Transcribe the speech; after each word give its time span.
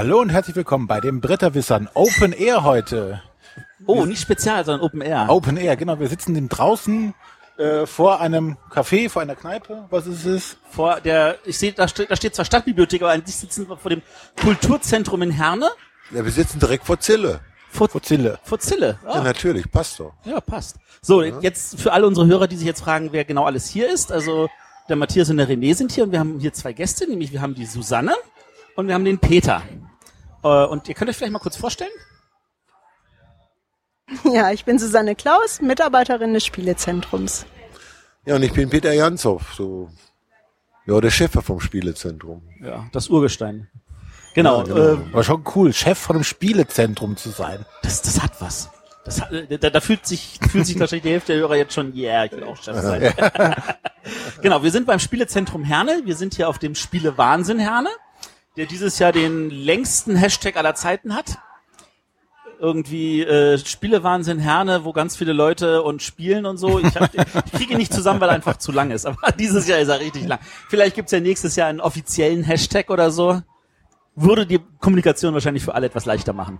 Hallo 0.00 0.18
und 0.22 0.30
herzlich 0.30 0.56
willkommen 0.56 0.86
bei 0.86 0.98
den 0.98 1.20
Bretterwissern 1.20 1.86
Open 1.92 2.32
Air 2.32 2.64
heute. 2.64 3.20
Oh, 3.84 4.06
nicht 4.06 4.22
spezial, 4.22 4.64
sondern 4.64 4.80
Open 4.80 5.02
Air. 5.02 5.26
Open 5.28 5.58
Air, 5.58 5.76
genau. 5.76 6.00
Wir 6.00 6.08
sitzen 6.08 6.48
draußen 6.48 7.12
äh, 7.58 7.84
vor 7.84 8.18
einem 8.18 8.56
Café, 8.72 9.10
vor 9.10 9.20
einer 9.20 9.34
Kneipe. 9.36 9.84
Was 9.90 10.06
ist 10.06 10.24
es? 10.24 10.56
Vor 10.70 11.02
der, 11.02 11.36
ich 11.44 11.58
sehe, 11.58 11.72
da 11.72 11.86
steht, 11.86 12.10
da 12.10 12.16
steht 12.16 12.34
zwar 12.34 12.46
Stadtbibliothek, 12.46 13.02
aber 13.02 13.10
eigentlich 13.10 13.36
sitzen 13.36 13.68
wir 13.68 13.76
vor 13.76 13.90
dem 13.90 14.00
Kulturzentrum 14.40 15.20
in 15.20 15.32
Herne. 15.32 15.68
Ja, 16.12 16.24
wir 16.24 16.32
sitzen 16.32 16.58
direkt 16.60 16.86
vor 16.86 16.98
Zille. 16.98 17.40
Vor, 17.68 17.90
Vor 17.90 18.00
Zille. 18.00 18.38
vor 18.42 18.58
Zille. 18.58 18.98
Ja, 19.04 19.10
Ah, 19.10 19.20
natürlich, 19.20 19.70
passt 19.70 20.00
doch. 20.00 20.14
ja, 20.24 20.40
passt. 20.40 20.76
So, 21.02 21.22
jetzt 21.22 21.78
für 21.78 21.92
alle 21.92 22.06
unsere 22.06 22.26
Hörer, 22.26 22.48
die 22.48 22.56
sich 22.56 22.66
jetzt 22.66 22.80
fragen, 22.80 23.10
wer 23.12 23.26
genau 23.26 23.44
alles 23.44 23.68
hier 23.68 23.92
ist. 23.92 24.12
Also 24.12 24.48
der 24.88 24.96
Matthias 24.96 25.28
und 25.28 25.36
der 25.36 25.46
René 25.46 25.74
sind 25.74 25.92
hier 25.92 26.04
und 26.04 26.12
wir 26.12 26.20
haben 26.20 26.38
hier 26.40 26.54
zwei 26.54 26.72
Gäste, 26.72 27.06
nämlich 27.06 27.32
wir 27.32 27.42
haben 27.42 27.54
die 27.54 27.66
Susanne 27.66 28.14
und 28.76 28.86
wir 28.88 28.94
haben 28.94 29.04
den 29.04 29.18
Peter. 29.18 29.60
Äh, 30.42 30.64
und 30.66 30.88
ihr 30.88 30.94
könnt 30.94 31.10
euch 31.10 31.16
vielleicht 31.16 31.32
mal 31.32 31.38
kurz 31.38 31.56
vorstellen? 31.56 31.90
Ja, 34.24 34.50
ich 34.50 34.64
bin 34.64 34.76
Susanne 34.78 35.14
Klaus, 35.14 35.60
Mitarbeiterin 35.60 36.34
des 36.34 36.44
Spielezentrums. 36.44 37.46
Ja, 38.26 38.34
und 38.34 38.42
ich 38.42 38.52
bin 38.52 38.68
Peter 38.68 38.92
Janshoff, 38.92 39.54
so, 39.54 39.88
ja, 40.84 41.00
der 41.00 41.10
Chef 41.10 41.30
vom 41.30 41.60
Spielezentrum. 41.60 42.42
Ja, 42.60 42.88
das 42.92 43.08
Urgestein. 43.08 43.68
Genau, 44.34 44.58
Ja, 44.58 44.64
genau. 44.64 44.78
Äh, 44.94 45.12
War 45.14 45.24
schon 45.24 45.44
cool, 45.54 45.72
Chef 45.72 45.98
von 45.98 46.16
einem 46.16 46.24
Spielezentrum 46.24 47.16
zu 47.16 47.30
sein. 47.30 47.64
das, 47.82 48.02
das 48.02 48.20
hat 48.20 48.40
was. 48.40 48.70
Das 49.04 49.20
hat, 49.20 49.32
äh, 49.32 49.58
da, 49.58 49.70
da 49.70 49.80
fühlt 49.80 50.06
sich, 50.06 50.38
fühlt 50.50 50.66
sich 50.66 50.78
wahrscheinlich 50.78 51.04
die 51.04 51.10
Hälfte 51.10 51.32
der 51.32 51.42
Hörer 51.42 51.56
jetzt 51.56 51.74
schon, 51.74 51.94
yeah, 51.96 52.24
ich 52.24 52.32
will 52.32 52.44
auch 52.44 52.56
Chef 52.56 52.76
sein. 52.76 53.12
genau, 54.42 54.62
wir 54.62 54.70
sind 54.70 54.86
beim 54.86 54.98
Spielezentrum 54.98 55.64
Herne. 55.64 56.02
Wir 56.04 56.16
sind 56.16 56.34
hier 56.34 56.48
auf 56.48 56.58
dem 56.58 56.74
Spiele 56.74 57.16
Wahnsinn 57.16 57.58
Herne, 57.58 57.90
der 58.56 58.66
dieses 58.66 58.98
Jahr 58.98 59.12
den 59.12 59.50
längsten 59.50 60.16
Hashtag 60.16 60.56
aller 60.56 60.74
Zeiten 60.74 61.14
hat. 61.14 61.38
Irgendwie 62.58 63.22
äh, 63.22 63.56
Spielewahnsinn 63.58 64.38
Herne, 64.38 64.84
wo 64.84 64.92
ganz 64.92 65.16
viele 65.16 65.32
Leute 65.32 65.82
und 65.82 66.02
spielen 66.02 66.44
und 66.44 66.58
so. 66.58 66.78
Ich, 66.78 66.94
hab, 66.94 67.14
ich 67.14 67.52
kriege 67.52 67.72
ihn 67.72 67.78
nicht 67.78 67.92
zusammen, 67.92 68.20
weil 68.20 68.28
er 68.28 68.34
einfach 68.34 68.58
zu 68.58 68.70
lang 68.70 68.90
ist. 68.90 69.06
Aber 69.06 69.32
dieses 69.38 69.66
Jahr 69.66 69.78
ist 69.78 69.88
er 69.88 70.00
richtig 70.00 70.26
lang. 70.26 70.40
Vielleicht 70.68 70.94
gibt's 70.94 71.12
ja 71.12 71.20
nächstes 71.20 71.56
Jahr 71.56 71.68
einen 71.68 71.80
offiziellen 71.80 72.44
Hashtag 72.44 72.90
oder 72.90 73.10
so. 73.10 73.40
Würde 74.14 74.46
die 74.46 74.60
Kommunikation 74.78 75.32
wahrscheinlich 75.32 75.64
für 75.64 75.74
alle 75.74 75.86
etwas 75.86 76.04
leichter 76.04 76.34
machen. 76.34 76.58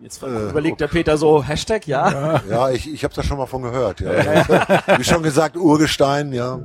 Jetzt 0.00 0.22
überlegt 0.22 0.80
der 0.80 0.86
Peter 0.86 1.16
so, 1.18 1.42
Hashtag, 1.42 1.86
ja. 1.86 2.40
Ja, 2.48 2.70
ich, 2.70 2.92
ich 2.92 3.02
habe 3.04 3.12
da 3.14 3.22
schon 3.22 3.36
mal 3.38 3.46
von 3.46 3.62
gehört. 3.62 4.00
Ja. 4.00 4.98
Wie 4.98 5.04
schon 5.04 5.22
gesagt, 5.22 5.56
Urgestein, 5.56 6.32
ja. 6.32 6.60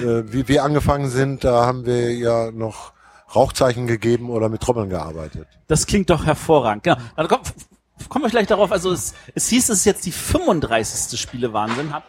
Äh, 0.00 0.22
Wie 0.32 0.48
wir 0.48 0.64
angefangen 0.64 1.10
sind, 1.10 1.44
da 1.44 1.66
haben 1.66 1.84
wir 1.86 2.12
ja 2.14 2.50
noch 2.50 2.92
Rauchzeichen 3.34 3.86
gegeben 3.86 4.30
oder 4.30 4.48
mit 4.48 4.60
Trommeln 4.62 4.88
gearbeitet. 4.90 5.46
Das 5.68 5.86
klingt 5.86 6.10
doch 6.10 6.24
hervorragend. 6.26 6.84
Genau. 6.84 6.96
Dann 7.16 7.28
komm, 7.28 7.40
f- 7.42 8.08
kommen 8.08 8.24
wir 8.24 8.30
gleich 8.30 8.46
darauf. 8.46 8.72
Also 8.72 8.90
es, 8.92 9.14
es 9.34 9.48
hieß, 9.48 9.68
es 9.70 9.78
ist 9.80 9.84
jetzt 9.84 10.04
die 10.06 10.12
35. 10.12 11.18
Spielewahnsinn, 11.20 11.92
hat, 11.92 12.04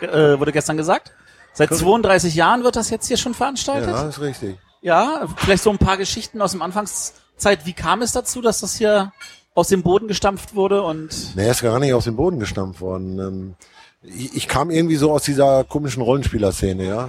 äh, 0.00 0.38
wurde 0.38 0.52
gestern 0.52 0.76
gesagt. 0.76 1.12
Seit 1.54 1.74
32 1.74 2.34
Jahren 2.34 2.64
wird 2.64 2.76
das 2.76 2.88
jetzt 2.90 3.06
hier 3.08 3.16
schon 3.18 3.34
veranstaltet. 3.34 3.90
Ja, 3.90 4.08
ist 4.08 4.20
richtig. 4.20 4.58
Ja, 4.80 5.26
vielleicht 5.36 5.62
so 5.62 5.70
ein 5.70 5.78
paar 5.78 5.96
Geschichten 5.98 6.40
aus 6.40 6.52
dem 6.52 6.62
Anfangszeit. 6.62 7.66
Wie 7.66 7.72
kam 7.74 8.00
es 8.02 8.12
dazu, 8.12 8.40
dass 8.40 8.60
das 8.60 8.74
hier 8.76 9.12
aus 9.54 9.68
dem 9.68 9.82
Boden 9.82 10.08
gestampft 10.08 10.54
wurde 10.54 10.82
und 10.82 11.34
Nee, 11.36 11.44
er 11.44 11.50
ist 11.50 11.62
gar 11.62 11.78
nicht 11.78 11.92
aus 11.94 12.04
dem 12.04 12.16
Boden 12.16 12.38
gestampft 12.40 12.80
worden. 12.80 13.18
Ähm, 13.18 13.54
Ich, 14.02 14.34
ich 14.34 14.48
kam 14.48 14.70
irgendwie 14.70 14.96
so 14.96 15.12
aus 15.12 15.22
dieser 15.22 15.64
komischen 15.64 16.02
Rollenspielerszene, 16.02 16.84
ja. 16.86 17.08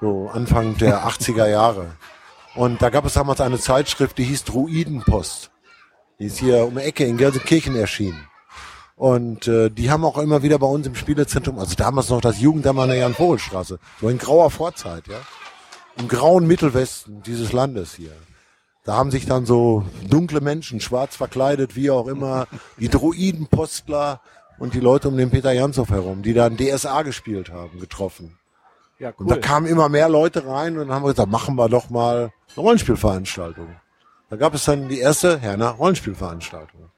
So 0.00 0.28
Anfang 0.32 0.76
der 0.76 1.06
80er 1.08 1.46
Jahre. 1.48 1.92
Und 2.54 2.82
da 2.82 2.90
gab 2.90 3.06
es 3.06 3.14
damals 3.14 3.40
eine 3.40 3.58
Zeitschrift, 3.58 4.18
die 4.18 4.24
hieß 4.24 4.44
Druidenpost. 4.44 5.50
Die 6.18 6.26
ist 6.26 6.38
hier 6.38 6.66
um 6.66 6.74
die 6.74 6.82
Ecke 6.82 7.04
in 7.06 7.16
Gelsenkirchen 7.16 7.74
erschienen. 7.76 8.26
Und 8.96 9.48
äh, 9.48 9.70
die 9.70 9.90
haben 9.90 10.04
auch 10.04 10.18
immer 10.18 10.42
wieder 10.42 10.58
bei 10.58 10.66
uns 10.66 10.86
im 10.86 10.94
Spielezentrum, 10.94 11.58
also 11.58 11.74
damals 11.74 12.10
noch 12.10 12.20
das 12.20 12.40
Jugendamt 12.40 12.78
an 12.78 12.88
der 12.90 12.98
Jan-Vogel-Straße, 12.98 13.78
so 14.00 14.08
in 14.08 14.18
grauer 14.18 14.50
Vorzeit, 14.50 15.08
ja. 15.08 15.16
Im 15.98 16.08
grauen 16.08 16.46
Mittelwesten 16.46 17.22
dieses 17.22 17.52
Landes 17.52 17.94
hier. 17.94 18.12
Da 18.84 18.94
haben 18.94 19.10
sich 19.10 19.26
dann 19.26 19.46
so 19.46 19.84
dunkle 20.08 20.40
Menschen, 20.40 20.80
schwarz 20.80 21.14
verkleidet, 21.14 21.76
wie 21.76 21.90
auch 21.90 22.08
immer, 22.08 22.48
die 22.78 22.88
Druidenpostler 22.88 24.20
und 24.58 24.74
die 24.74 24.80
Leute 24.80 25.08
um 25.08 25.16
den 25.16 25.30
Peter 25.30 25.52
Janshoff 25.52 25.90
herum, 25.90 26.22
die 26.22 26.34
dann 26.34 26.56
DSA 26.56 27.02
gespielt 27.02 27.50
haben, 27.52 27.78
getroffen. 27.78 28.38
ja, 28.98 29.12
Und 29.16 29.30
da 29.30 29.36
kamen 29.36 29.66
immer 29.66 29.88
mehr 29.88 30.08
Leute 30.08 30.46
rein 30.46 30.78
und 30.78 30.88
dann 30.88 30.96
haben 30.96 31.04
wir 31.04 31.10
gesagt, 31.10 31.30
machen 31.30 31.54
wir 31.54 31.68
doch 31.68 31.90
mal 31.90 32.32
eine 32.56 32.56
Rollenspielveranstaltung. 32.56 33.68
Da 34.30 34.36
gab 34.36 34.54
es 34.54 34.64
dann 34.64 34.88
die 34.88 34.98
erste 34.98 35.38
Herner 35.38 35.70
Rollenspielveranstaltung. 35.70 36.90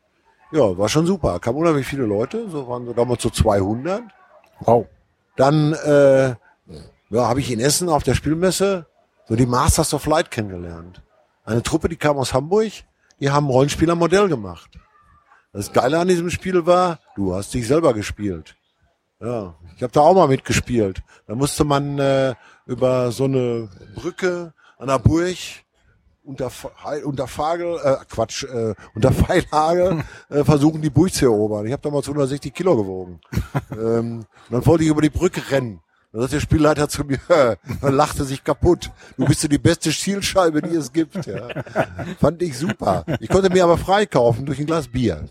Ja, 0.52 0.78
war 0.78 0.88
schon 0.88 1.04
super. 1.04 1.38
Kamen 1.40 1.58
unheimlich 1.58 1.86
viele 1.86 2.04
Leute, 2.04 2.48
so 2.48 2.68
waren 2.68 2.86
so 2.86 2.92
damals 2.92 3.22
so 3.22 3.28
200. 3.28 4.02
Wow. 4.60 4.86
Dann 5.36 5.72
äh, 5.72 6.28
ja, 7.10 7.28
habe 7.28 7.40
ich 7.40 7.50
in 7.50 7.60
Essen 7.60 7.88
auf 7.88 8.04
der 8.04 8.14
Spielmesse 8.14 8.86
so 9.28 9.36
die 9.36 9.46
Masters 9.46 9.92
of 9.94 10.06
Light 10.06 10.30
kennengelernt. 10.30 11.02
Eine 11.44 11.62
Truppe, 11.62 11.88
die 11.88 11.96
kam 11.96 12.16
aus 12.16 12.32
Hamburg, 12.32 12.72
die 13.20 13.30
haben 13.30 13.48
Rollenspielermodell 13.48 14.28
gemacht. 14.28 14.70
Das 15.52 15.72
Geile 15.72 15.98
an 15.98 16.08
diesem 16.08 16.30
Spiel 16.30 16.66
war, 16.66 16.98
du 17.16 17.34
hast 17.34 17.54
dich 17.54 17.66
selber 17.66 17.94
gespielt. 17.94 18.56
Ja, 19.20 19.54
ich 19.76 19.82
habe 19.82 19.92
da 19.92 20.00
auch 20.00 20.14
mal 20.14 20.28
mitgespielt. 20.28 21.02
Da 21.26 21.34
musste 21.34 21.64
man 21.64 21.98
äh, 21.98 22.34
über 22.66 23.12
so 23.12 23.24
eine 23.24 23.68
Brücke 23.94 24.52
an 24.78 24.88
der 24.88 24.98
Burg 24.98 25.36
unter, 26.24 26.50
unter 27.04 27.28
Fagel, 27.28 27.78
äh, 27.84 27.96
Quatsch, 28.08 28.44
äh, 28.44 28.74
unter 28.94 29.12
Pfeilhagel 29.12 30.02
äh, 30.30 30.44
versuchen, 30.44 30.82
die 30.82 30.90
Burg 30.90 31.12
zu 31.12 31.26
erobern. 31.26 31.66
Ich 31.66 31.72
habe 31.72 31.82
damals 31.82 32.06
160 32.06 32.52
Kilo 32.52 32.76
gewogen. 32.76 33.20
ähm, 33.70 34.20
und 34.20 34.26
dann 34.50 34.66
wollte 34.66 34.84
ich 34.84 34.90
über 34.90 35.02
die 35.02 35.10
Brücke 35.10 35.50
rennen. 35.50 35.80
Dann 36.14 36.22
sagt 36.22 36.34
der 36.34 36.40
Spielleiter 36.40 36.88
zu 36.88 37.02
mir, 37.02 37.18
dann 37.82 37.94
lachte 37.94 38.22
sich 38.22 38.44
kaputt. 38.44 38.92
Du 39.16 39.24
bist 39.24 39.42
ja 39.42 39.48
die 39.48 39.58
beste 39.58 39.90
Zielscheibe, 39.90 40.62
die 40.62 40.76
es 40.76 40.92
gibt. 40.92 41.26
Ja. 41.26 41.48
Fand 42.20 42.40
ich 42.40 42.56
super. 42.56 43.04
Ich 43.18 43.28
konnte 43.28 43.50
mir 43.50 43.64
aber 43.64 43.76
freikaufen 43.76 44.46
durch 44.46 44.60
ein 44.60 44.66
Glas 44.66 44.86
Bier. 44.86 45.24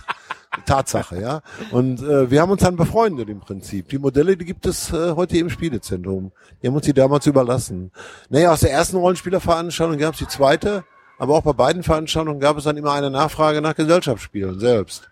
Tatsache, 0.66 1.20
ja. 1.20 1.42
Und 1.70 2.00
äh, 2.00 2.30
wir 2.30 2.40
haben 2.40 2.50
uns 2.50 2.62
dann 2.62 2.76
befreundet 2.76 3.28
im 3.28 3.40
Prinzip. 3.40 3.90
Die 3.90 3.98
Modelle, 3.98 4.38
die 4.38 4.46
gibt 4.46 4.64
es 4.64 4.90
äh, 4.90 5.12
heute 5.16 5.36
im 5.36 5.50
Spielezentrum. 5.50 6.32
Die 6.62 6.66
haben 6.66 6.76
uns 6.76 6.86
die 6.86 6.94
damals 6.94 7.26
überlassen. 7.26 7.90
Naja, 8.30 8.52
aus 8.52 8.60
der 8.60 8.72
ersten 8.72 8.96
Rollenspielerveranstaltung 8.96 9.98
gab 9.98 10.14
es 10.14 10.20
die 10.20 10.28
zweite, 10.28 10.84
aber 11.18 11.34
auch 11.34 11.42
bei 11.42 11.52
beiden 11.52 11.82
Veranstaltungen 11.82 12.40
gab 12.40 12.56
es 12.56 12.64
dann 12.64 12.78
immer 12.78 12.92
eine 12.92 13.10
Nachfrage 13.10 13.60
nach 13.60 13.74
Gesellschaftsspielen 13.74 14.58
selbst. 14.58 15.10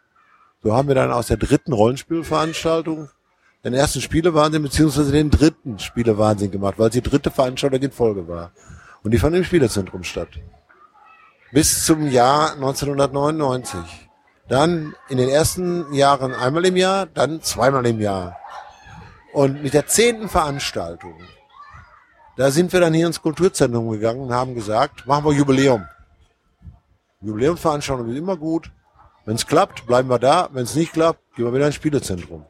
So 0.63 0.75
haben 0.75 0.89
wir 0.89 0.95
dann 0.95 1.13
aus 1.13 1.27
der 1.27 1.37
dritten 1.37 1.75
Rollenspielveranstaltung 1.75 3.11
den 3.65 3.75
ersten 3.75 4.01
Spielewahnsinn 4.01 4.63
beziehungsweise 4.63 5.13
den 5.13 5.31
dritten 5.31 5.79
Spielewahnsinn 5.79 6.51
gemacht, 6.51 6.79
weil 6.79 6.89
es 6.89 6.95
die 6.95 7.03
dritte 7.03 7.31
Veranstaltung 7.31 7.81
in 7.81 7.93
Folge 7.93 8.27
war. 8.27 8.53
Und 9.03 9.13
die 9.13 9.19
fand 9.19 9.37
im 9.37 9.45
Spielezentrum 9.45 10.03
statt. 10.03 10.29
Bis 11.53 11.85
zum 11.85 12.09
Jahr 12.09 12.53
1999. 12.53 13.79
Dann 14.49 14.95
in 15.09 15.19
den 15.19 15.29
ersten 15.29 15.93
Jahren 15.93 16.35
einmal 16.35 16.65
im 16.67 16.77
Jahr, 16.77 17.07
dann 17.07 17.41
zweimal 17.43 17.87
im 17.87 18.01
Jahr. 18.01 18.37
Und 19.33 19.63
mit 19.63 19.75
der 19.75 19.87
zehnten 19.87 20.29
Veranstaltung, 20.29 21.15
da 22.37 22.51
sind 22.51 22.73
wir 22.73 22.81
dann 22.81 22.95
hier 22.95 23.07
ins 23.07 23.23
Kulturzentrum 23.23 23.91
gegangen 23.91 24.21
und 24.21 24.33
haben 24.33 24.55
gesagt, 24.55 25.07
machen 25.07 25.25
wir 25.25 25.33
Jubiläum. 25.33 25.87
Jubiläumsveranstaltung 27.21 28.09
ist 28.11 28.17
immer 28.17 28.37
gut. 28.37 28.73
Wenn 29.25 29.35
es 29.35 29.47
klappt, 29.47 29.87
bleiben 29.87 30.09
wir 30.09 30.19
da. 30.19 30.49
Wenn 30.53 30.65
es 30.65 30.75
nicht 30.75 30.93
klappt, 30.93 31.21
gehen 31.37 31.45
wir 31.45 31.55
wieder 31.55 31.67
ins 31.67 31.75
Spielezentrum. 31.75 32.47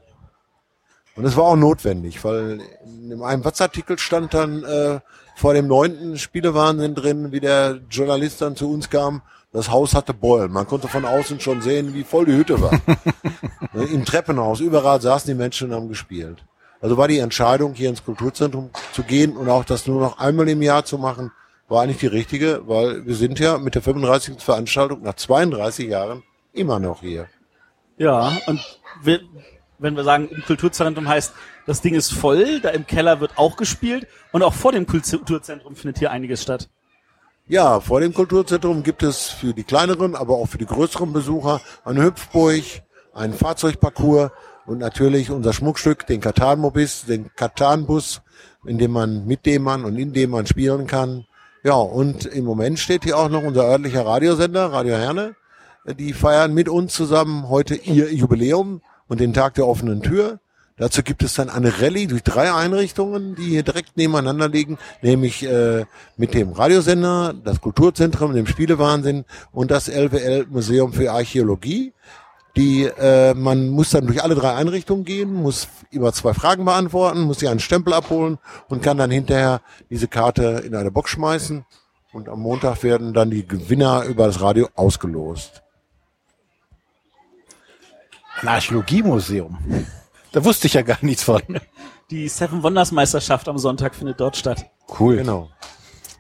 Und 1.21 1.27
es 1.27 1.37
war 1.37 1.45
auch 1.45 1.57
notwendig, 1.57 2.25
weil 2.25 2.63
in 2.87 3.23
einem 3.23 3.45
Watzartikel 3.45 3.99
stand 3.99 4.33
dann 4.33 4.65
äh, 4.65 5.01
vor 5.37 5.53
dem 5.53 5.67
neunten 5.67 6.17
Spielewahnsinn 6.17 6.95
drin, 6.95 7.31
wie 7.31 7.41
der 7.41 7.79
Journalist 7.91 8.41
dann 8.41 8.57
zu 8.57 8.73
uns 8.73 8.89
kam, 8.89 9.21
das 9.53 9.71
Haus 9.71 9.95
hatte 9.95 10.15
Beulen. 10.15 10.51
Man 10.51 10.67
konnte 10.67 10.89
von 10.89 11.05
außen 11.05 11.39
schon 11.39 11.61
sehen, 11.61 11.93
wie 11.93 12.05
voll 12.05 12.25
die 12.25 12.33
Hütte 12.33 12.63
war. 12.63 12.73
Im 13.75 14.07
Treppenhaus, 14.07 14.61
überall 14.61 15.03
saßen 15.03 15.31
die 15.31 15.37
Menschen 15.37 15.69
und 15.69 15.77
haben 15.77 15.89
gespielt. 15.91 16.43
Also 16.81 16.97
war 16.97 17.07
die 17.07 17.19
Entscheidung, 17.19 17.75
hier 17.75 17.91
ins 17.91 18.03
Kulturzentrum 18.03 18.71
zu 18.95 19.03
gehen 19.03 19.37
und 19.37 19.51
auch 19.51 19.67
das 19.67 19.87
nur 19.87 20.01
noch 20.01 20.19
einmal 20.19 20.49
im 20.49 20.63
Jahr 20.63 20.87
zu 20.87 20.97
machen, 20.97 21.33
war 21.69 21.83
eigentlich 21.83 21.99
die 21.99 22.07
richtige, 22.07 22.63
weil 22.67 23.05
wir 23.05 23.15
sind 23.15 23.39
ja 23.39 23.59
mit 23.59 23.75
der 23.75 23.83
35. 23.83 24.41
Veranstaltung 24.41 25.03
nach 25.03 25.17
32 25.17 25.87
Jahren 25.87 26.23
immer 26.55 26.79
noch 26.79 27.03
hier. 27.03 27.27
Ja, 27.99 28.33
und 28.47 28.81
wir, 29.03 29.21
wenn 29.81 29.97
wir 29.97 30.05
sagen, 30.05 30.29
im 30.29 30.43
Kulturzentrum 30.43 31.09
heißt, 31.09 31.33
das 31.67 31.81
Ding 31.81 31.95
ist 31.95 32.13
voll, 32.13 32.61
da 32.61 32.71
im 32.71 32.87
Keller 32.87 33.21
wird 33.21 33.33
auch 33.37 33.57
gespielt 33.57 34.07
und 34.33 34.43
auch 34.43 34.55
vor 34.55 34.73
dem 34.73 34.87
Kulturzentrum 34.87 35.75
findet 35.75 35.99
hier 35.99 36.11
einiges 36.11 36.43
statt. 36.43 36.69
Ja, 37.49 37.81
vor 37.81 38.01
dem 38.01 38.15
Kulturzentrum 38.15 38.83
gibt 38.83 39.03
es 39.03 39.27
für 39.27 39.55
die 39.55 39.65
kleineren, 39.65 40.15
aber 40.15 40.35
auch 40.35 40.47
für 40.47 40.59
die 40.59 40.67
größeren 40.67 41.13
Besucher 41.13 41.61
eine 41.85 42.05
Hüpfburg, 42.05 42.63
einen 43.13 43.33
Fahrzeugparcours 43.33 44.31
und 44.67 44.79
natürlich 44.79 45.31
unser 45.31 45.53
Schmuckstück, 45.53 46.07
den 46.07 46.21
Katan-Mobis, 46.21 47.07
den 47.07 47.35
Katan-Bus, 47.35 48.23
in 48.67 48.79
dem 48.79 48.93
man, 48.93 49.27
mit 49.27 49.47
dem 49.47 49.63
man 49.63 49.85
und 49.85 49.99
in 49.99 50.13
dem 50.13 50.31
man 50.31 50.47
spielen 50.47 50.87
kann. 50.87 51.27
Ja, 51.65 51.75
und 51.75 52.25
im 52.27 52.45
Moment 52.45 52.79
steht 52.79 53.05
hier 53.05 53.19
auch 53.19 53.29
noch 53.29 53.43
unser 53.43 53.65
örtlicher 53.65 54.07
Radiosender, 54.07 54.73
Radio 54.73 54.95
Herne. 54.95 55.35
Die 55.99 56.13
feiern 56.13 56.55
mit 56.55 56.69
uns 56.69 56.93
zusammen 56.95 57.49
heute 57.49 57.75
ihr 57.75 58.13
Jubiläum 58.13 58.81
und 59.11 59.21
den 59.21 59.35
Tag 59.35 59.55
der 59.55 59.67
offenen 59.67 60.01
Tür. 60.01 60.39
Dazu 60.79 61.03
gibt 61.03 61.23
es 61.23 61.35
dann 61.35 61.51
eine 61.51 61.83
Rallye 61.83 62.07
durch 62.07 62.23
drei 62.23 62.55
Einrichtungen, 62.55 63.35
die 63.35 63.51
hier 63.51 63.63
direkt 63.63 63.99
nebeneinander 63.99 64.49
liegen, 64.49 64.79
nämlich 65.03 65.43
äh, 65.43 65.85
mit 66.17 66.33
dem 66.33 66.53
Radiosender, 66.53 67.35
das 67.45 67.61
Kulturzentrum, 67.61 68.35
dem 68.35 68.47
Spielewahnsinn 68.47 69.27
und 69.53 69.71
das 69.71 69.89
LWL 69.89 70.47
Museum 70.49 70.95
für 70.95 71.13
Archäologie. 71.13 71.93
Die 72.57 72.85
äh, 72.85 73.35
man 73.35 73.69
muss 73.69 73.91
dann 73.91 74.07
durch 74.07 74.23
alle 74.23 74.35
drei 74.35 74.55
Einrichtungen 74.55 75.05
gehen, 75.05 75.35
muss 75.35 75.69
immer 75.91 76.13
zwei 76.13 76.33
Fragen 76.33 76.65
beantworten, 76.65 77.21
muss 77.21 77.41
sich 77.41 77.49
einen 77.49 77.61
Stempel 77.61 77.93
abholen 77.93 78.39
und 78.69 78.83
kann 78.83 78.97
dann 78.97 79.11
hinterher 79.11 79.61
diese 79.91 80.09
Karte 80.09 80.63
in 80.65 80.75
eine 80.75 80.91
Box 80.91 81.11
schmeißen. 81.11 81.65
Und 82.13 82.29
am 82.29 82.41
Montag 82.41 82.83
werden 82.83 83.13
dann 83.13 83.31
die 83.31 83.47
Gewinner 83.47 84.05
über 84.05 84.27
das 84.27 84.41
Radio 84.41 84.69
ausgelost. 84.77 85.63
Ein 88.43 88.49
Archäologiemuseum. 88.49 89.87
Da 90.33 90.45
wusste 90.45 90.67
ich 90.67 90.75
ja 90.75 90.83
gar 90.83 90.99
nichts 91.03 91.23
von. 91.23 91.43
Die 92.11 92.29
Seven 92.29 92.63
Wonders 92.63 92.93
Meisterschaft 92.93 93.49
am 93.49 93.59
Sonntag 93.59 93.95
findet 93.95 94.21
dort 94.21 94.37
statt. 94.37 94.67
Cool. 94.99 95.17
Genau. 95.17 95.51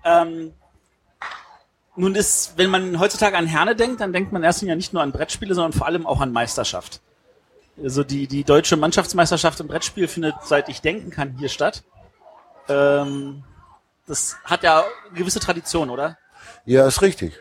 Ähm, 0.04 0.52
nun 1.96 2.14
ist, 2.14 2.54
wenn 2.56 2.70
man 2.70 2.98
heutzutage 3.00 3.36
an 3.36 3.46
Herne 3.46 3.74
denkt, 3.74 4.00
dann 4.00 4.12
denkt 4.12 4.32
man 4.32 4.42
erstens 4.42 4.68
ja 4.68 4.76
nicht 4.76 4.92
nur 4.92 5.02
an 5.02 5.12
Brettspiele, 5.12 5.54
sondern 5.54 5.72
vor 5.72 5.86
allem 5.86 6.06
auch 6.06 6.20
an 6.20 6.32
Meisterschaft. 6.32 7.00
Also 7.82 8.04
die, 8.04 8.26
die 8.26 8.44
deutsche 8.44 8.76
Mannschaftsmeisterschaft 8.76 9.60
im 9.60 9.68
Brettspiel 9.68 10.06
findet, 10.06 10.34
seit 10.44 10.68
ich 10.68 10.80
denken 10.80 11.10
kann, 11.10 11.36
hier 11.38 11.48
statt. 11.48 11.82
Ähm, 12.68 13.42
das 14.06 14.36
hat 14.44 14.62
ja 14.62 14.84
eine 15.08 15.18
gewisse 15.18 15.40
Tradition, 15.40 15.90
oder? 15.90 16.18
Ja, 16.66 16.86
ist 16.86 17.02
richtig. 17.02 17.34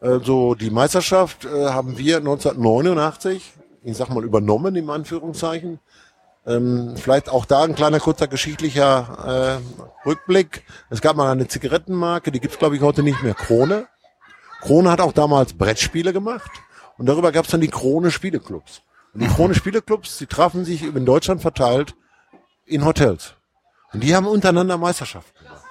Also 0.00 0.54
die 0.54 0.70
Meisterschaft 0.70 1.44
äh, 1.44 1.68
haben 1.68 1.98
wir 1.98 2.18
1989, 2.18 3.52
ich 3.88 3.96
sag 3.96 4.10
mal 4.10 4.24
übernommen 4.24 4.76
im 4.76 4.90
Anführungszeichen. 4.90 5.80
Ähm, 6.46 6.94
vielleicht 6.96 7.28
auch 7.28 7.44
da 7.44 7.62
ein 7.62 7.74
kleiner 7.74 8.00
kurzer 8.00 8.28
geschichtlicher 8.28 9.60
äh, 9.64 10.08
Rückblick. 10.08 10.64
Es 10.90 11.00
gab 11.00 11.16
mal 11.16 11.30
eine 11.30 11.48
Zigarettenmarke, 11.48 12.30
die 12.30 12.40
gibt's 12.40 12.58
glaube 12.58 12.76
ich 12.76 12.82
heute 12.82 13.02
nicht 13.02 13.22
mehr. 13.22 13.34
Krone. 13.34 13.86
Krone 14.60 14.90
hat 14.90 15.00
auch 15.00 15.12
damals 15.12 15.54
Brettspiele 15.54 16.12
gemacht 16.12 16.50
und 16.96 17.06
darüber 17.06 17.32
gab's 17.32 17.50
dann 17.50 17.60
die 17.60 17.68
Krone 17.68 18.10
Spieleclubs. 18.10 18.82
Und 19.14 19.22
die 19.22 19.28
Krone 19.28 19.54
Spieleclubs, 19.54 20.18
die 20.18 20.26
trafen 20.26 20.64
sich 20.64 20.82
in 20.82 21.06
Deutschland 21.06 21.40
verteilt 21.40 21.94
in 22.66 22.84
Hotels. 22.84 23.34
Und 23.92 24.02
die 24.02 24.14
haben 24.14 24.26
untereinander 24.26 24.76
Meisterschaften 24.76 25.38
gemacht. 25.38 25.64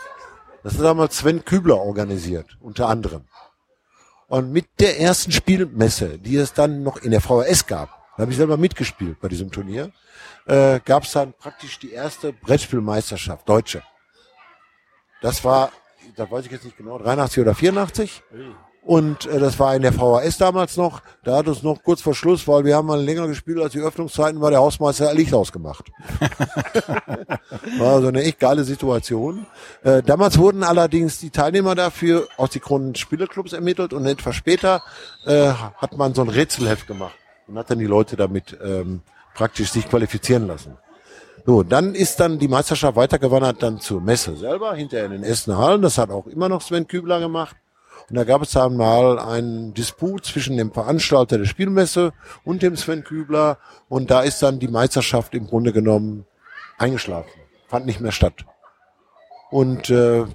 Das 0.63 0.73
hat 0.73 0.83
damals 0.83 1.17
Sven 1.17 1.45
Kübler 1.45 1.77
organisiert, 1.77 2.57
unter 2.59 2.89
anderem. 2.89 3.25
Und 4.27 4.51
mit 4.51 4.67
der 4.79 4.99
ersten 4.99 5.31
Spielmesse, 5.31 6.17
die 6.17 6.35
es 6.35 6.53
dann 6.53 6.83
noch 6.83 6.97
in 6.97 7.11
der 7.11 7.21
VHS 7.21 7.67
gab, 7.67 7.96
da 8.17 8.23
habe 8.23 8.31
ich 8.31 8.37
selber 8.37 8.57
mitgespielt 8.57 9.19
bei 9.21 9.27
diesem 9.27 9.51
Turnier, 9.51 9.91
äh, 10.47 10.79
gab 10.83 11.03
es 11.03 11.11
dann 11.11 11.33
praktisch 11.33 11.77
die 11.77 11.91
erste 11.91 12.33
Brettspielmeisterschaft, 12.33 13.47
deutsche. 13.47 13.83
Das 15.21 15.43
war, 15.43 15.71
da 16.15 16.29
weiß 16.29 16.45
ich 16.45 16.51
jetzt 16.51 16.65
nicht 16.65 16.77
genau, 16.77 16.97
83 16.97 17.41
oder 17.41 17.53
84. 17.53 18.23
Und 18.81 19.27
äh, 19.27 19.37
das 19.37 19.59
war 19.59 19.75
in 19.75 19.83
der 19.83 19.93
VHS 19.93 20.37
damals 20.37 20.77
noch. 20.77 21.01
Da 21.23 21.35
hat 21.37 21.47
uns 21.47 21.61
noch 21.61 21.83
kurz 21.83 22.01
vor 22.01 22.15
Schluss, 22.15 22.47
weil 22.47 22.63
wir 22.65 22.75
haben 22.75 22.87
mal 22.87 22.99
länger 22.99 23.27
gespielt 23.27 23.59
als 23.59 23.73
die 23.73 23.81
Öffnungszeiten, 23.81 24.41
war 24.41 24.49
der 24.49 24.61
Hausmeister 24.61 25.13
Licht 25.13 25.33
ausgemacht. 25.33 25.91
war 27.77 27.95
also 27.95 28.07
eine 28.07 28.23
echt 28.23 28.39
geile 28.39 28.63
Situation. 28.63 29.45
Äh, 29.83 30.01
damals 30.01 30.39
wurden 30.39 30.63
allerdings 30.63 31.19
die 31.19 31.29
Teilnehmer 31.29 31.75
dafür 31.75 32.27
aus 32.37 32.49
die 32.49 32.61
Kronen 32.61 32.95
Spieleclubs 32.95 33.53
ermittelt 33.53 33.93
und 33.93 34.07
etwas 34.07 34.35
später 34.35 34.81
äh, 35.25 35.49
hat 35.51 35.97
man 35.97 36.15
so 36.15 36.23
ein 36.23 36.29
Rätselheft 36.29 36.87
gemacht 36.87 37.13
und 37.47 37.57
hat 37.57 37.69
dann 37.69 37.79
die 37.79 37.85
Leute 37.85 38.15
damit 38.15 38.57
ähm, 38.63 39.01
praktisch 39.33 39.71
sich 39.71 39.87
qualifizieren 39.87 40.47
lassen. 40.47 40.77
So, 41.45 41.63
dann 41.63 41.95
ist 41.95 42.19
dann 42.19 42.39
die 42.39 42.49
Meisterschaft 42.49 42.97
weitergewandert 42.97 43.63
dann 43.63 43.79
zur 43.79 44.01
Messe 44.01 44.35
selber, 44.35 44.75
hinterher 44.75 45.05
in 45.05 45.13
den 45.13 45.23
Essener 45.23 45.57
Hallen. 45.57 45.81
Das 45.81 45.97
hat 45.97 46.09
auch 46.09 46.27
immer 46.27 46.49
noch 46.49 46.61
Sven 46.61 46.87
Kübler 46.87 47.19
gemacht. 47.19 47.55
Und 48.09 48.15
da 48.15 48.23
gab 48.23 48.41
es 48.41 48.51
dann 48.51 48.75
mal 48.75 49.19
einen 49.19 49.73
Disput 49.73 50.25
zwischen 50.25 50.57
dem 50.57 50.71
Veranstalter 50.71 51.37
der 51.37 51.45
Spielmesse 51.45 52.13
und 52.43 52.63
dem 52.63 52.75
Sven 52.75 53.03
Kübler. 53.03 53.59
Und 53.87 54.11
da 54.11 54.21
ist 54.21 54.41
dann 54.43 54.59
die 54.59 54.67
Meisterschaft 54.67 55.33
im 55.35 55.47
Grunde 55.47 55.71
genommen 55.71 56.25
eingeschlafen. 56.77 57.31
Fand 57.67 57.85
nicht 57.85 58.01
mehr 58.01 58.11
statt. 58.11 58.45
Und 59.49 59.89
äh, 59.89 60.25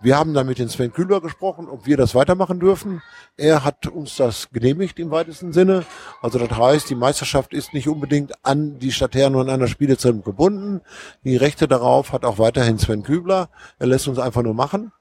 wir 0.00 0.16
haben 0.16 0.34
dann 0.34 0.46
mit 0.46 0.58
dem 0.58 0.68
Sven 0.68 0.92
Kübler 0.92 1.20
gesprochen, 1.20 1.68
ob 1.68 1.86
wir 1.86 1.96
das 1.96 2.14
weitermachen 2.14 2.60
dürfen. 2.60 3.02
Er 3.36 3.64
hat 3.64 3.86
uns 3.86 4.16
das 4.16 4.50
genehmigt 4.50 4.98
im 4.98 5.10
weitesten 5.10 5.52
Sinne. 5.52 5.84
Also 6.22 6.38
das 6.38 6.56
heißt, 6.56 6.90
die 6.90 6.94
Meisterschaft 6.94 7.52
ist 7.52 7.74
nicht 7.74 7.88
unbedingt 7.88 8.32
an 8.44 8.78
die 8.78 8.92
Stadt 8.92 9.14
Herne 9.14 9.38
und 9.38 9.50
an 9.50 9.60
das 9.60 9.70
Spielezentrum 9.70 10.24
gebunden. 10.24 10.80
Die 11.24 11.36
Rechte 11.36 11.66
darauf 11.66 12.12
hat 12.12 12.24
auch 12.24 12.38
weiterhin 12.38 12.78
Sven 12.78 13.02
Kübler. 13.02 13.48
Er 13.78 13.86
lässt 13.88 14.08
uns 14.08 14.18
einfach 14.18 14.42
nur 14.42 14.54
machen. 14.54 14.92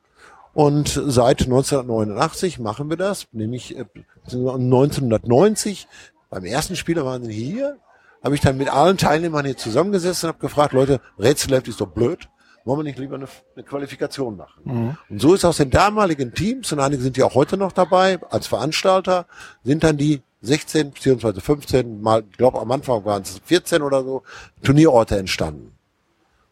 Und 0.54 0.90
seit 0.90 1.44
1989 1.44 2.58
machen 2.58 2.90
wir 2.90 2.98
das, 2.98 3.28
nämlich 3.32 3.78
äh, 3.78 3.86
1990 4.26 5.88
beim 6.32 6.46
ersten 6.46 6.76
Spieler 6.76 7.06
waren 7.06 7.24
sie 7.24 7.34
hier, 7.34 7.78
habe 8.24 8.36
ich 8.36 8.42
dann 8.42 8.58
mit 8.58 8.70
allen 8.70 8.98
Teilnehmern 8.98 9.46
hier 9.46 9.56
zusammengesessen 9.56 10.28
und 10.28 10.34
habe 10.34 10.42
gefragt, 10.42 10.74
Leute, 10.74 11.00
Rätselheft 11.20 11.68
ist 11.68 11.80
doch 11.80 11.88
blöd, 11.88 12.28
wollen 12.68 12.80
wir 12.80 12.84
nicht 12.84 13.00
lieber 13.00 13.16
eine, 13.16 13.28
eine 13.56 13.64
Qualifikation 13.64 14.38
machen? 14.38 14.62
Und 15.10 15.22
so 15.22 15.34
ist 15.34 15.46
aus 15.46 15.58
den 15.58 15.72
damaligen 15.72 16.34
Teams, 16.34 16.72
und 16.72 16.80
einige 16.80 17.02
sind 17.02 17.18
ja 17.18 17.26
auch 17.26 17.36
heute 17.36 17.58
noch 17.58 17.72
dabei, 17.72 18.20
als 18.30 18.48
Veranstalter, 18.48 19.26
sind 19.64 19.84
dann 19.84 19.98
die 19.98 20.22
16 20.42 20.92
beziehungsweise 20.92 21.42
15, 21.42 22.02
mal, 22.02 22.24
ich 22.30 22.38
glaube 22.38 22.60
am 22.60 22.72
Anfang 22.72 23.04
waren 23.06 23.24
es 23.24 23.42
14 23.46 23.82
oder 23.82 24.04
so, 24.04 24.24
Turnierorte 24.62 25.18
entstanden. 25.18 25.72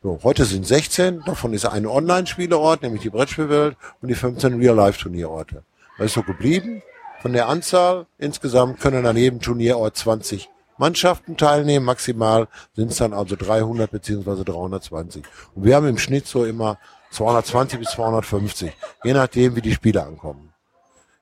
So, 0.01 0.19
heute 0.23 0.45
sind 0.45 0.65
16, 0.65 1.23
davon 1.25 1.53
ist 1.53 1.65
ein 1.65 1.85
Online-Spieleort, 1.85 2.83
nämlich 2.83 3.01
die 3.01 3.09
Brettspielwelt, 3.09 3.75
und 4.01 4.07
die 4.07 4.15
15 4.15 4.59
Real-Life-Turnierorte. 4.59 5.63
Das 5.97 6.07
ist 6.07 6.13
so 6.13 6.23
geblieben. 6.23 6.81
Von 7.21 7.33
der 7.33 7.47
Anzahl 7.47 8.05
insgesamt 8.19 8.79
können 8.79 9.05
an 9.05 9.17
jedem 9.17 9.39
Turnierort 9.41 9.97
20 9.97 10.49
Mannschaften 10.77 11.37
teilnehmen. 11.37 11.85
Maximal 11.85 12.47
sind 12.75 12.91
es 12.91 12.97
dann 12.97 13.13
also 13.13 13.35
300 13.35 13.89
beziehungsweise 13.89 14.43
320. 14.43 15.23
Und 15.53 15.63
wir 15.63 15.75
haben 15.75 15.87
im 15.87 15.97
Schnitt 15.97 16.27
so 16.27 16.45
immer 16.45 16.77
220 17.11 17.79
bis 17.79 17.91
250, 17.91 18.73
je 19.03 19.13
nachdem, 19.13 19.55
wie 19.55 19.61
die 19.61 19.73
Spiele 19.73 20.03
ankommen. 20.03 20.53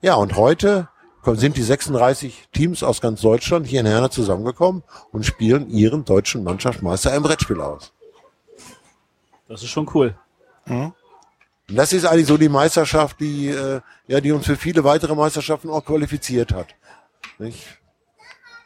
Ja, 0.02 0.16
und 0.16 0.36
heute 0.36 0.90
sind 1.26 1.56
die 1.56 1.64
36 1.64 2.50
Teams 2.52 2.84
aus 2.84 3.00
ganz 3.00 3.22
Deutschland 3.22 3.68
hier 3.68 3.80
in 3.80 3.86
Herne 3.86 4.10
zusammengekommen 4.10 4.84
und 5.12 5.26
spielen 5.26 5.70
ihren 5.70 6.04
deutschen 6.04 6.44
Mannschaftsmeister 6.44 7.14
im 7.16 7.24
Brettspiel 7.24 7.62
aus. 7.62 7.94
Das 9.48 9.62
ist 9.62 9.70
schon 9.70 9.90
cool. 9.94 10.16
Und 11.70 11.76
das 11.78 11.94
ist 11.94 12.06
eigentlich 12.06 12.28
so 12.28 12.38
die 12.38 12.50
Meisterschaft, 12.50 13.20
die, 13.20 13.48
äh, 13.50 13.82
ja, 14.08 14.20
die 14.20 14.32
uns 14.32 14.46
für 14.46 14.56
viele 14.56 14.84
weitere 14.84 15.16
Meisterschaften 15.16 15.70
auch 15.70 15.86
qualifiziert 15.86 16.52
hat. 16.52 16.68
Nicht? 17.40 17.80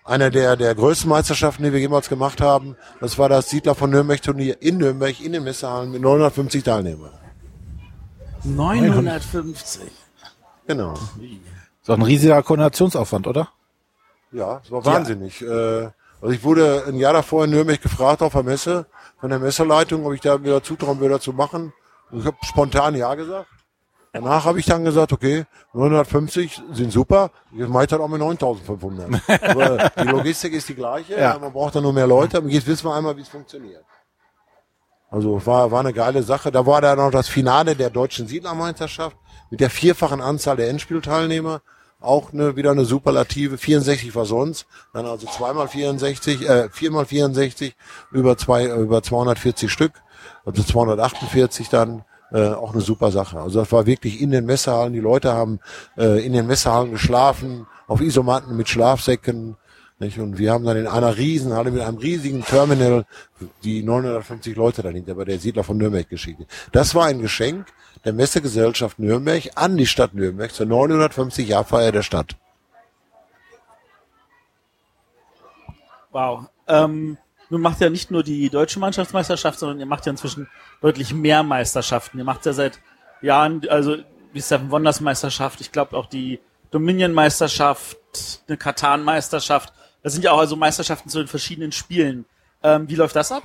Einer 0.07 0.29
der, 0.29 0.55
der 0.55 0.73
größten 0.73 1.09
Meisterschaften, 1.09 1.63
die 1.63 1.73
wir 1.73 1.81
jemals 1.81 2.07
gemacht 2.07 2.39
haben, 2.39 2.77
das 3.01 3.17
war 3.17 3.27
das 3.27 3.49
Siedler 3.49 3.75
von 3.75 3.89
Nürnberg 3.89 4.21
Turnier 4.21 4.61
in 4.61 4.77
Nürnberg 4.77 5.19
in 5.19 5.33
den 5.33 5.43
Messehallen 5.43 5.91
mit 5.91 6.01
950 6.01 6.63
Teilnehmern. 6.63 7.11
950. 8.45 9.81
Genau. 10.65 10.93
So 11.81 11.91
ein 11.91 12.01
riesiger 12.01 12.41
Koordinationsaufwand, 12.41 13.27
oder? 13.27 13.49
Ja, 14.31 14.59
das 14.59 14.71
war 14.71 14.85
wahnsinnig. 14.85 15.41
Äh, 15.41 15.89
also 16.21 16.33
ich 16.33 16.41
wurde 16.41 16.85
ein 16.87 16.95
Jahr 16.95 17.11
davor 17.11 17.43
in 17.43 17.51
Nürnberg 17.51 17.81
gefragt 17.81 18.21
auf 18.21 18.31
der 18.31 18.43
Messe 18.43 18.85
von 19.19 19.29
der 19.29 19.39
Messeleitung, 19.39 20.05
ob 20.05 20.13
ich 20.13 20.21
da 20.21 20.41
wieder 20.41 20.63
zutrauen 20.63 21.01
würde 21.01 21.19
zu 21.19 21.33
machen. 21.33 21.73
Und 22.11 22.21
ich 22.21 22.25
habe 22.25 22.37
spontan 22.43 22.95
ja 22.95 23.13
gesagt. 23.15 23.49
Danach 24.13 24.45
habe 24.45 24.59
ich 24.59 24.65
dann 24.65 24.83
gesagt, 24.83 25.11
okay, 25.13 25.45
950 25.73 26.61
sind 26.71 26.91
super, 26.91 27.29
jetzt 27.51 27.69
mache 27.69 27.83
ich 27.83 27.89
das 27.89 27.99
auch 27.99 28.07
mit 28.07 28.19
9500. 28.19 29.21
Aber 29.43 29.91
die 30.01 30.07
Logistik 30.07 30.53
ist 30.53 30.69
die 30.69 30.75
gleiche, 30.75 31.19
Ja. 31.19 31.37
man 31.37 31.51
braucht 31.53 31.75
dann 31.75 31.83
nur 31.83 31.93
mehr 31.93 32.07
Leute, 32.07 32.37
aber 32.37 32.47
jetzt 32.47 32.65
wissen 32.67 32.85
wir 32.85 32.95
einmal, 32.95 33.15
wie 33.17 33.21
es 33.21 33.27
funktioniert. 33.29 33.83
Also 35.09 35.45
war, 35.45 35.71
war 35.71 35.79
eine 35.81 35.93
geile 35.93 36.21
Sache. 36.23 36.51
Da 36.51 36.65
war 36.65 36.81
dann 36.81 36.97
noch 36.97 37.11
das 37.11 37.27
Finale 37.29 37.75
der 37.75 37.89
deutschen 37.89 38.27
Siedlermeisterschaft 38.27 39.15
mit 39.49 39.59
der 39.61 39.69
vierfachen 39.69 40.19
Anzahl 40.21 40.57
der 40.57 40.69
Endspielteilnehmer. 40.69 41.61
Auch 42.01 42.33
eine, 42.33 42.55
wieder 42.55 42.71
eine 42.71 42.85
Superlative. 42.85 43.57
64 43.57 44.13
war 44.15 44.25
sonst. 44.25 44.67
Dann 44.93 45.05
also 45.05 45.25
zweimal 45.27 45.67
64, 45.67 46.47
äh, 46.47 46.69
viermal 46.69 47.05
64 47.05 47.75
über 48.11 48.37
zwei, 48.37 48.65
über 48.67 49.01
240 49.01 49.71
Stück. 49.71 49.93
Also 50.45 50.61
248 50.63 51.69
dann. 51.69 52.03
Äh, 52.31 52.49
auch 52.49 52.73
eine 52.73 52.81
super 52.81 53.11
Sache. 53.11 53.39
Also 53.39 53.59
das 53.59 53.71
war 53.71 53.85
wirklich 53.85 54.21
in 54.21 54.31
den 54.31 54.45
Messehallen. 54.45 54.93
Die 54.93 54.99
Leute 54.99 55.33
haben 55.33 55.59
äh, 55.97 56.25
in 56.25 56.33
den 56.33 56.47
Messehallen 56.47 56.91
geschlafen, 56.91 57.67
auf 57.87 58.01
Isomatten 58.01 58.57
mit 58.57 58.67
Schlafsäcken. 58.67 59.55
Nicht? 59.99 60.19
Und 60.19 60.37
wir 60.37 60.51
haben 60.51 60.65
dann 60.65 60.77
in 60.77 60.87
einer 60.87 61.17
Riesenhalle 61.17 61.71
mit 61.71 61.81
einem 61.81 61.97
riesigen 61.97 62.43
Terminal 62.43 63.05
die 63.63 63.81
950 63.81 64.55
Leute 64.55 64.83
dahinter 64.83 65.15
bei 65.15 65.23
der 65.23 65.39
Siedler 65.39 65.63
von 65.63 65.77
Nürnberg 65.77 66.07
geschickt. 66.07 66.41
Das 66.71 66.93
war 66.93 67.05
ein 67.05 67.21
Geschenk. 67.21 67.65
der 68.05 68.13
Messegesellschaft 68.13 68.99
Nürnberg 68.99 69.49
an 69.55 69.75
die 69.75 69.87
Stadt 69.87 70.13
Nürnberg 70.13 70.53
zur 70.53 70.65
950 70.67 71.47
Jahrfeier 71.47 71.91
der 71.91 72.03
Stadt. 72.03 72.35
Wow. 76.11 76.45
Ähm, 76.67 77.17
nun 77.49 77.61
macht 77.61 77.79
ja 77.81 77.89
nicht 77.89 78.11
nur 78.11 78.23
die 78.23 78.49
deutsche 78.49 78.79
Mannschaftsmeisterschaft, 78.79 79.59
sondern 79.59 79.79
ihr 79.79 79.85
macht 79.85 80.05
ja 80.05 80.11
inzwischen 80.11 80.49
deutlich 80.81 81.13
mehr 81.13 81.43
Meisterschaften. 81.43 82.17
Ihr 82.17 82.23
macht 82.23 82.45
ja 82.45 82.53
seit 82.53 82.79
Jahren, 83.21 83.61
also 83.69 83.97
die 84.33 84.41
Seven 84.41 84.69
Wonders 84.71 85.01
Meisterschaft, 85.01 85.61
ich 85.61 85.71
glaube 85.71 85.95
auch 85.95 86.07
die 86.07 86.39
Dominion 86.71 87.13
Meisterschaft, 87.13 87.97
eine 88.47 88.57
Katan 88.57 89.03
Meisterschaft. 89.03 89.73
Das 90.03 90.13
sind 90.13 90.23
ja 90.23 90.31
auch 90.31 90.39
also 90.39 90.55
Meisterschaften 90.55 91.09
zu 91.09 91.19
den 91.19 91.27
verschiedenen 91.27 91.71
Spielen. 91.71 92.25
Ähm, 92.63 92.89
wie 92.89 92.95
läuft 92.95 93.15
das 93.15 93.31
ab? 93.31 93.43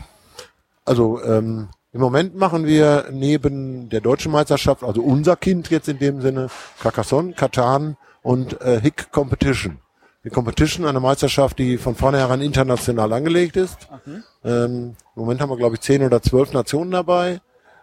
Also 0.84 1.22
ähm, 1.22 1.68
im 1.92 2.00
Moment 2.00 2.34
machen 2.34 2.66
wir 2.66 3.08
neben 3.12 3.90
der 3.90 4.00
deutschen 4.00 4.32
Meisterschaft, 4.32 4.82
also 4.82 5.02
unser 5.02 5.36
Kind 5.36 5.70
jetzt 5.70 5.88
in 5.88 5.98
dem 5.98 6.22
Sinne, 6.22 6.48
Carcassonne, 6.80 7.34
Katan 7.34 7.96
und 8.22 8.60
äh, 8.62 8.80
Hick 8.80 9.12
Competition. 9.12 9.81
Die 10.24 10.30
Competition, 10.30 10.86
eine 10.86 11.00
Meisterschaft, 11.00 11.58
die 11.58 11.78
von 11.78 11.96
vornherein 11.96 12.40
international 12.40 13.12
angelegt 13.12 13.56
ist. 13.56 13.88
Okay. 13.90 14.22
Ähm, 14.44 14.96
Im 15.16 15.22
Moment 15.22 15.40
haben 15.40 15.50
wir, 15.50 15.56
glaube 15.56 15.74
ich, 15.74 15.80
zehn 15.80 16.02
oder 16.02 16.22
zwölf 16.22 16.52
Nationen 16.52 16.92
dabei. 16.92 17.40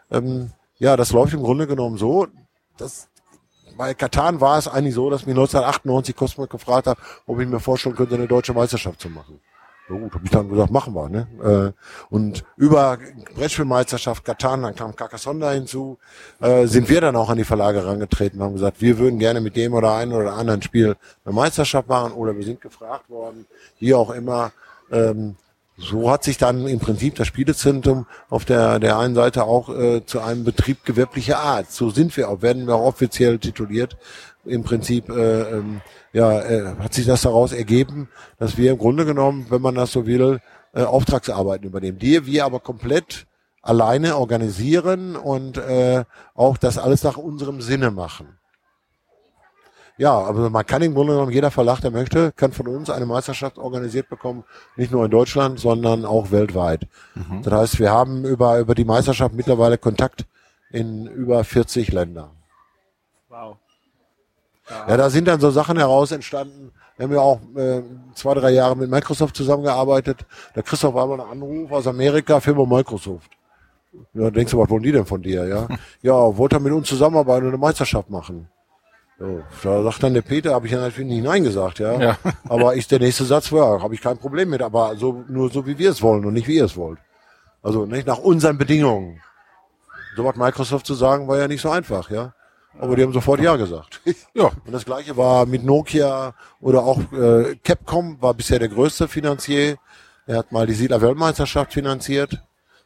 Ähm, 0.09 0.51
ja, 0.77 0.95
das 0.95 1.11
läuft 1.11 1.33
im 1.33 1.43
Grunde 1.43 1.67
genommen 1.67 1.97
so. 1.97 2.27
dass 2.77 3.09
bei 3.77 3.93
Katan 3.93 4.41
war 4.41 4.57
es 4.57 4.67
eigentlich 4.67 4.93
so, 4.95 5.09
dass 5.09 5.25
mich 5.25 5.35
1998 5.35 6.15
Cosmos 6.15 6.49
gefragt 6.49 6.87
hat, 6.87 6.97
ob 7.25 7.39
ich 7.39 7.47
mir 7.47 7.61
vorstellen 7.61 7.95
könnte, 7.95 8.15
eine 8.15 8.27
deutsche 8.27 8.53
Meisterschaft 8.53 8.99
zu 8.99 9.09
machen. 9.09 9.39
Ja 9.89 9.95
gut, 9.97 10.13
habe 10.13 10.25
ich 10.25 10.31
dann 10.31 10.49
gesagt, 10.49 10.71
machen 10.71 10.93
wir. 10.93 11.09
Ne? 11.09 11.27
Äh, 11.43 12.13
und 12.13 12.43
über 12.57 12.97
Brettspielmeisterschaft 13.35 14.23
Katan, 14.23 14.61
dann 14.61 14.75
kam 14.75 14.95
Carcassonne 14.95 15.49
hinzu, 15.51 15.97
äh, 16.41 16.67
sind 16.67 16.89
wir 16.89 17.01
dann 17.01 17.15
auch 17.15 17.29
an 17.29 17.37
die 17.37 17.43
Verlage 17.43 17.79
herangetreten 17.79 18.39
und 18.39 18.45
haben 18.45 18.53
gesagt, 18.53 18.81
wir 18.81 18.99
würden 18.99 19.17
gerne 19.17 19.41
mit 19.41 19.55
dem 19.55 19.73
oder 19.73 19.95
einem 19.95 20.13
oder 20.13 20.33
anderen 20.33 20.61
Spiel 20.61 20.95
eine 21.25 21.33
Meisterschaft 21.33 21.87
machen 21.87 22.13
oder 22.13 22.37
wir 22.37 22.43
sind 22.43 22.61
gefragt 22.61 23.09
worden, 23.09 23.47
wie 23.79 23.93
auch 23.93 24.11
immer. 24.11 24.51
Ähm, 24.91 25.35
so 25.81 26.11
hat 26.11 26.25
sich 26.25 26.37
dann 26.37 26.67
im 26.67 26.79
Prinzip 26.79 27.15
das 27.15 27.27
Spielezentrum 27.27 28.05
auf 28.29 28.43
der, 28.43 28.79
der 28.79 28.99
einen 28.99 29.15
Seite 29.15 29.45
auch 29.45 29.69
äh, 29.69 30.05
zu 30.05 30.19
einem 30.19 30.43
Betrieb 30.43 30.83
gewerblicher 30.83 31.39
Art. 31.39 31.71
So 31.71 31.89
sind 31.89 32.15
wir 32.17 32.29
auch, 32.29 32.41
werden 32.41 32.67
wir 32.67 32.75
auch 32.75 32.85
offiziell 32.85 33.39
tituliert. 33.39 33.97
Im 34.45 34.63
Prinzip 34.63 35.09
äh, 35.09 35.41
ähm, 35.41 35.81
ja, 36.13 36.41
äh, 36.41 36.75
hat 36.79 36.93
sich 36.93 37.05
das 37.05 37.21
daraus 37.21 37.51
ergeben, 37.51 38.09
dass 38.37 38.57
wir 38.57 38.71
im 38.71 38.77
Grunde 38.77 39.05
genommen, 39.05 39.47
wenn 39.49 39.61
man 39.61 39.75
das 39.75 39.91
so 39.91 40.05
will, 40.05 40.39
äh, 40.73 40.83
Auftragsarbeiten 40.83 41.67
übernehmen, 41.67 41.99
die 41.99 42.25
wir 42.25 42.45
aber 42.45 42.59
komplett 42.59 43.27
alleine 43.61 44.17
organisieren 44.17 45.15
und 45.15 45.57
äh, 45.57 46.05
auch 46.33 46.57
das 46.57 46.77
alles 46.77 47.03
nach 47.03 47.17
unserem 47.17 47.61
Sinne 47.61 47.91
machen. 47.91 48.39
Ja, 49.97 50.13
aber 50.13 50.49
man 50.49 50.65
kann 50.65 50.81
im 50.81 50.93
Grunde 50.93 51.11
genommen, 51.11 51.33
jeder 51.33 51.51
Verlag, 51.51 51.81
der 51.81 51.91
möchte, 51.91 52.31
kann 52.31 52.53
von 52.53 52.69
uns 52.69 52.89
eine 52.89 53.05
Meisterschaft 53.05 53.57
organisiert 53.57 54.07
bekommen, 54.07 54.45
nicht 54.77 54.93
nur 54.93 55.03
in 55.03 55.11
Deutschland, 55.11 55.59
sondern 55.59 56.05
auch 56.05 56.31
weltweit. 56.31 56.87
Das 57.43 57.53
heißt, 57.53 57.79
wir 57.79 57.91
haben 57.91 58.23
über, 58.23 58.59
über 58.59 58.75
die 58.75 58.85
Meisterschaft 58.85 59.35
mittlerweile 59.35 59.77
Kontakt 59.77 60.25
in 60.71 61.05
über 61.05 61.43
40 61.43 61.91
Ländern. 61.91 62.31
Wow. 63.27 63.57
Ja, 64.69 64.97
da 64.97 65.09
sind 65.09 65.27
dann 65.27 65.39
so 65.39 65.51
Sachen 65.51 65.77
heraus 65.77 66.11
entstanden. 66.11 66.71
Wir 66.97 67.05
haben 67.05 67.13
ja 67.13 67.21
auch 67.21 67.39
äh, 67.55 67.81
zwei, 68.13 68.33
drei 68.33 68.51
Jahre 68.51 68.75
mit 68.75 68.89
Microsoft 68.89 69.35
zusammengearbeitet. 69.35 70.25
Der 70.55 70.63
Christoph 70.63 70.93
war 70.93 71.07
mal 71.07 71.21
ein 71.21 71.31
Anruf 71.31 71.71
aus 71.71 71.87
Amerika, 71.87 72.39
Firma 72.39 72.65
Microsoft. 72.65 73.31
Ja, 74.13 74.29
denkst 74.29 74.51
du, 74.51 74.59
was 74.59 74.69
wollen 74.69 74.83
die 74.83 74.91
denn 74.91 75.05
von 75.05 75.21
dir, 75.21 75.47
ja? 75.47 75.67
Ja, 76.01 76.37
wollte 76.37 76.57
er 76.57 76.59
mit 76.59 76.73
uns 76.73 76.87
zusammenarbeiten 76.87 77.45
und 77.45 77.53
eine 77.53 77.57
Meisterschaft 77.57 78.09
machen. 78.09 78.47
So, 79.17 79.43
da 79.63 79.83
sagt 79.83 80.03
dann 80.03 80.13
der 80.13 80.21
Peter, 80.21 80.53
habe 80.53 80.67
ich 80.67 80.71
ja 80.71 80.79
natürlich 80.79 81.09
nicht 81.09 81.23
Nein 81.23 81.43
gesagt, 81.43 81.79
ja. 81.79 81.99
Ja. 81.99 82.17
Aber 82.49 82.75
ist 82.75 82.91
der 82.91 82.99
nächste 82.99 83.25
Satz, 83.25 83.49
ja, 83.49 83.81
habe 83.81 83.93
ich 83.93 84.01
kein 84.01 84.17
Problem 84.17 84.49
mit, 84.49 84.61
aber 84.61 84.95
so 84.95 85.25
nur 85.27 85.49
so 85.51 85.65
wie 85.65 85.77
wir 85.77 85.91
es 85.91 86.01
wollen 86.01 86.23
und 86.25 86.33
nicht 86.33 86.47
wie 86.47 86.55
ihr 86.55 86.65
es 86.65 86.77
wollt. 86.77 86.99
Also 87.61 87.85
nicht 87.85 88.07
nach 88.07 88.19
unseren 88.19 88.57
Bedingungen. 88.57 89.21
So 90.15 90.23
was 90.23 90.37
Microsoft 90.37 90.85
zu 90.85 90.93
sagen, 90.93 91.27
war 91.27 91.37
ja 91.37 91.47
nicht 91.47 91.61
so 91.61 91.69
einfach, 91.69 92.09
ja. 92.09 92.33
Aber 92.79 92.95
die 92.95 93.03
haben 93.03 93.13
sofort 93.13 93.41
Ja 93.41 93.55
gesagt. 93.55 94.01
Ja. 94.33 94.45
Und 94.65 94.71
das 94.71 94.85
gleiche 94.85 95.17
war 95.17 95.45
mit 95.45 95.63
Nokia 95.63 96.33
oder 96.61 96.83
auch 96.83 96.99
äh, 97.11 97.55
Capcom 97.63 98.21
war 98.21 98.33
bisher 98.33 98.59
der 98.59 98.69
größte 98.69 99.07
Finanzier. 99.07 99.77
Er 100.25 100.37
hat 100.37 100.51
mal 100.51 100.65
die 100.65 100.73
Siedler 100.73 101.01
Weltmeisterschaft 101.01 101.73
finanziert. 101.73 102.41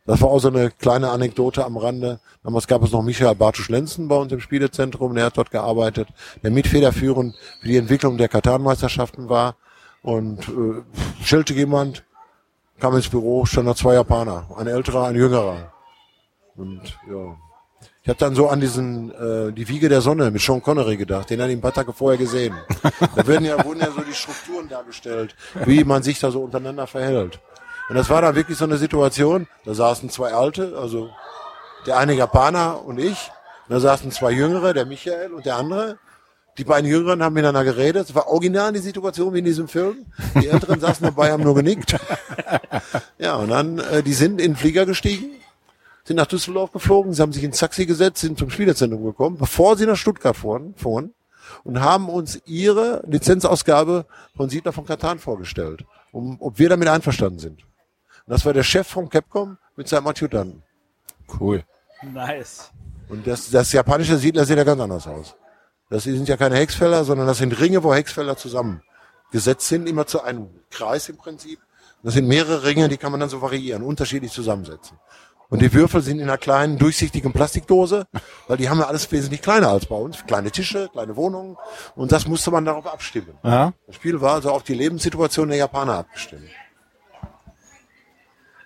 Das 0.06 0.22
war 0.22 0.30
auch 0.30 0.40
so 0.40 0.48
eine 0.50 0.72
kleine 0.72 1.12
Anekdote 1.12 1.64
am 1.64 1.78
Rande. 1.78 2.20
Damals 2.44 2.68
gab 2.68 2.84
es 2.84 2.92
noch 2.92 3.04
Michael 3.04 3.36
Bartusch-Lenzen 3.36 4.08
bei 4.08 4.16
uns 4.16 4.32
im 4.34 4.42
Spielezentrum, 4.42 5.16
der 5.16 5.26
hat 5.26 5.38
dort 5.38 5.52
gearbeitet, 5.52 6.10
der 6.44 6.52
mit 6.52 6.68
federführend 6.68 7.36
für 7.62 7.68
die 7.68 7.78
Entwicklung 7.78 8.18
der 8.18 8.28
Katan-Meisterschaften 8.28 9.30
war. 9.30 9.56
Und 10.02 10.50
äh, 10.50 10.82
stellte 11.24 11.54
jemand, 11.54 12.04
kam 12.80 12.96
ins 12.96 13.08
Büro, 13.08 13.46
stand 13.46 13.68
da 13.68 13.76
zwei 13.76 13.94
Japaner, 13.94 14.48
ein 14.58 14.68
älterer, 14.68 15.06
ein 15.06 15.16
jüngerer. 15.16 15.72
Und 16.56 16.82
ja, 17.10 17.38
ich 18.04 18.10
habe 18.10 18.20
dann 18.20 18.36
so 18.36 18.50
an 18.50 18.60
diesen 18.60 19.12
äh, 19.12 19.54
die 19.54 19.70
Wiege 19.70 19.88
der 19.88 20.02
Sonne 20.02 20.30
mit 20.30 20.42
Sean 20.42 20.62
Connery 20.62 20.98
gedacht, 20.98 21.30
den 21.30 21.42
hatte 21.42 21.52
ich 21.52 21.58
ein 21.58 21.62
paar 21.62 21.74
Tage 21.74 21.94
vorher 21.94 22.18
gesehen. 22.18 22.54
Da 23.16 23.26
werden 23.26 23.46
ja, 23.46 23.64
wurden 23.64 23.80
ja 23.80 23.92
so 23.92 24.02
die 24.02 24.14
Strukturen 24.14 24.68
dargestellt, 24.68 25.36
wie 25.66 25.86
man 25.86 26.04
sich 26.04 26.20
da 26.20 26.30
so 26.30 26.42
untereinander 26.42 26.86
verhält. 26.86 27.40
Und 27.88 27.96
das 27.96 28.10
war 28.10 28.22
dann 28.22 28.36
wirklich 28.36 28.58
so 28.58 28.66
eine 28.66 28.76
Situation, 28.76 29.48
da 29.64 29.74
saßen 29.74 30.10
zwei 30.10 30.34
Alte, 30.34 30.78
also 30.78 31.12
der 31.86 31.98
eine 31.98 32.14
Japaner 32.14 32.84
und 32.84 33.00
ich, 33.00 33.32
und 33.70 33.76
da 33.76 33.80
saßen 33.80 34.12
zwei 34.12 34.32
Jüngere, 34.32 34.74
der 34.74 34.86
Michael 34.86 35.32
und 35.32 35.46
der 35.46 35.56
andere. 35.56 35.98
Die 36.58 36.66
beiden 36.66 36.90
Jüngeren 36.90 37.24
haben 37.24 37.34
miteinander 37.34 37.64
geredet. 37.64 38.10
Es 38.10 38.16
war 38.16 38.28
original 38.28 38.74
die 38.74 38.80
Situation 38.80 39.34
wie 39.34 39.40
in 39.40 39.46
diesem 39.46 39.70
Film. 39.70 40.06
Die 40.42 40.48
Älteren 40.48 40.80
saßen 40.80 41.06
dabei, 41.06 41.32
haben 41.32 41.44
nur 41.44 41.56
genickt. 41.56 41.96
Ja, 43.18 43.36
und 43.36 43.50
dann, 43.50 43.80
äh, 43.80 44.04
die 44.04 44.14
sind 44.14 44.42
in 44.42 44.52
den 44.52 44.56
Flieger 44.58 44.86
gestiegen, 44.86 45.30
sind 46.04 46.18
nach 46.18 46.26
Düsseldorf 46.26 46.72
geflogen, 46.72 47.14
sie 47.14 47.22
haben 47.22 47.34
sich 47.34 47.44
ins 47.44 47.60
Taxi 47.60 47.86
gesetzt, 47.86 48.22
sind 48.22 48.38
zum 48.38 48.50
Spielerzentrum 48.50 49.04
gekommen, 49.04 49.38
bevor 49.38 49.78
sie 49.78 49.86
nach 49.86 49.96
Stuttgart 49.96 50.36
fuhren, 50.36 50.74
fuhren 50.76 51.14
und 51.64 51.80
haben 51.80 52.10
uns 52.10 52.42
ihre 52.46 53.04
Lizenzausgabe 53.08 54.06
von 54.36 54.50
Siedler 54.50 54.74
von 54.74 54.86
Katan 54.86 55.20
vorgestellt, 55.20 55.86
um, 56.12 56.38
ob 56.42 56.60
wir 56.60 56.70
damit 56.70 56.88
einverstanden 56.88 57.40
sind. 57.40 57.64
Und 57.64 58.32
das 58.32 58.46
war 58.46 58.54
der 58.54 58.64
Chef 58.64 58.88
vom 58.88 59.10
Capcom 59.10 59.58
mit 59.76 59.88
seinem 59.88 60.08
Adjutanten. 60.08 60.64
Cool. 61.40 61.64
Nice. 62.02 62.72
Und 63.10 63.26
das, 63.28 63.50
das 63.50 63.72
japanische 63.72 64.18
Siedler 64.18 64.46
sieht 64.46 64.58
ja 64.58 64.64
ganz 64.64 64.82
anders 64.82 65.08
aus. 65.08 65.36
Das 65.90 66.04
sind 66.04 66.28
ja 66.28 66.38
keine 66.38 66.56
Hexfelder, 66.56 67.04
sondern 67.04 67.28
das 67.28 67.38
sind 67.38 67.60
Ringe, 67.60 67.84
wo 67.84 67.94
Hexfelder 67.94 68.36
zusammengesetzt 68.36 69.68
sind, 69.68 69.88
immer 69.88 70.08
zu 70.08 70.22
einem 70.22 70.50
Kreis 70.70 71.10
im 71.10 71.18
Prinzip. 71.18 71.60
Das 72.02 72.16
sind 72.16 72.28
mehrere 72.28 72.64
Ringe, 72.64 72.90
die 72.90 72.98
kann 72.98 73.12
man 73.12 73.22
dann 73.22 73.30
so 73.30 73.42
variieren, 73.42 73.84
unterschiedlich 73.84 74.32
zusammensetzen. 74.32 74.98
Und 75.54 75.62
die 75.62 75.72
Würfel 75.72 76.02
sind 76.02 76.18
in 76.18 76.24
einer 76.24 76.40
kleinen, 76.40 76.80
durchsichtigen 76.80 77.32
Plastikdose, 77.32 78.08
weil 78.48 78.58
die 78.58 78.70
haben 78.70 78.80
ja 78.80 78.88
alles 78.88 79.12
wesentlich 79.12 79.44
kleiner 79.44 79.68
als 79.68 79.86
bei 79.86 79.96
uns. 79.96 80.26
Kleine 80.26 80.50
Tische, 80.50 80.90
kleine 80.92 81.16
Wohnungen. 81.16 81.58
Und 81.96 82.12
das 82.12 82.26
musste 82.28 82.50
man 82.50 82.66
darauf 82.66 82.88
abstimmen. 82.88 83.38
Ja. 83.44 83.72
Das 83.86 83.98
Spiel 83.98 84.20
war 84.20 84.34
also 84.34 84.50
auf 84.50 84.64
die 84.64 84.74
Lebenssituation 84.74 85.50
der 85.50 85.58
Japaner 85.60 86.00
abgestimmt. 86.00 86.50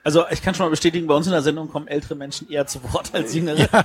Also 0.02 0.24
ich 0.32 0.42
kann 0.42 0.56
schon 0.56 0.68
mal 0.68 0.70
bestätigen, 0.70 1.08
bei 1.08 1.14
uns 1.14 1.26
in 1.26 1.34
der 1.34 1.42
Sendung 1.42 1.70
kommen 1.70 1.90
ältere 1.90 2.16
Menschen 2.16 2.50
eher 2.50 2.66
zu 2.68 2.82
Wort 2.94 3.14
als 3.14 3.34
jüngere. 3.34 3.68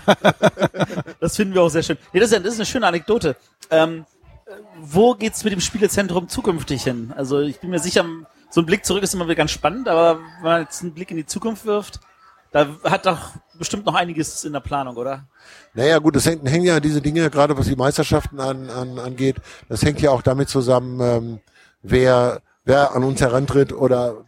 das 1.19 1.35
finden 1.35 1.55
wir 1.55 1.63
auch 1.63 1.71
sehr 1.71 1.83
schön. 1.83 1.99
Nee, 2.13 2.21
das, 2.21 2.31
ist, 2.31 2.39
ja- 2.45 2.55
eine 2.55 2.67
schöne 2.67 2.87
Anekdote. 2.87 3.35
Ähm, 3.71 4.05
äh, 4.47 4.53
wo 4.81 5.17
geht's 5.17 5.43
mit 5.43 5.53
dem 5.53 5.61
Spielezentrum 5.61 6.29
zukünftig 6.29 6.85
hin? 6.85 7.13
Also 7.17 7.41
ich 7.41 7.59
bin 7.59 7.71
mir 7.71 7.81
sicher, 7.81 8.05
so 8.49 8.61
ein 8.61 8.67
Blick 8.67 8.87
zurück 8.87 9.03
ist 9.03 9.13
immer 9.13 9.25
wieder 9.25 9.35
ganz 9.35 9.51
spannend, 9.51 9.89
aber 9.89 10.21
wenn 10.37 10.45
man 10.45 10.61
jetzt 10.63 10.83
einen 10.83 10.95
Blick 10.95 11.11
in 11.11 11.17
die 11.17 11.27
Zukunft 11.27 11.65
wirft, 11.65 11.99
da 12.53 12.69
hat 12.85 13.07
doch 13.07 13.31
bestimmt 13.59 13.87
noch 13.87 13.95
einiges 13.95 14.45
in 14.45 14.53
der 14.53 14.61
Planung, 14.61 14.97
oder? 14.97 15.27
Naja, 15.75 15.99
gut, 15.99 16.17
das 16.17 16.27
hängt, 16.27 16.49
hängen 16.49 16.65
ja 16.65 16.81
diese 16.81 17.01
Dinge, 17.01 17.31
gerade 17.31 17.57
was 17.57 17.67
die 17.67 17.77
Meisterschaften 17.77 18.41
an, 18.41 18.69
an, 18.71 18.99
angeht, 18.99 19.37
das 19.69 19.83
hängt 19.83 20.01
ja 20.01 20.11
auch 20.11 20.23
damit 20.23 20.49
zusammen, 20.49 21.01
ähm, 21.01 21.41
wer, 21.83 22.43
wer 22.65 22.95
an 22.95 23.05
uns 23.05 23.21
herantritt 23.21 23.73
oder 23.73 24.25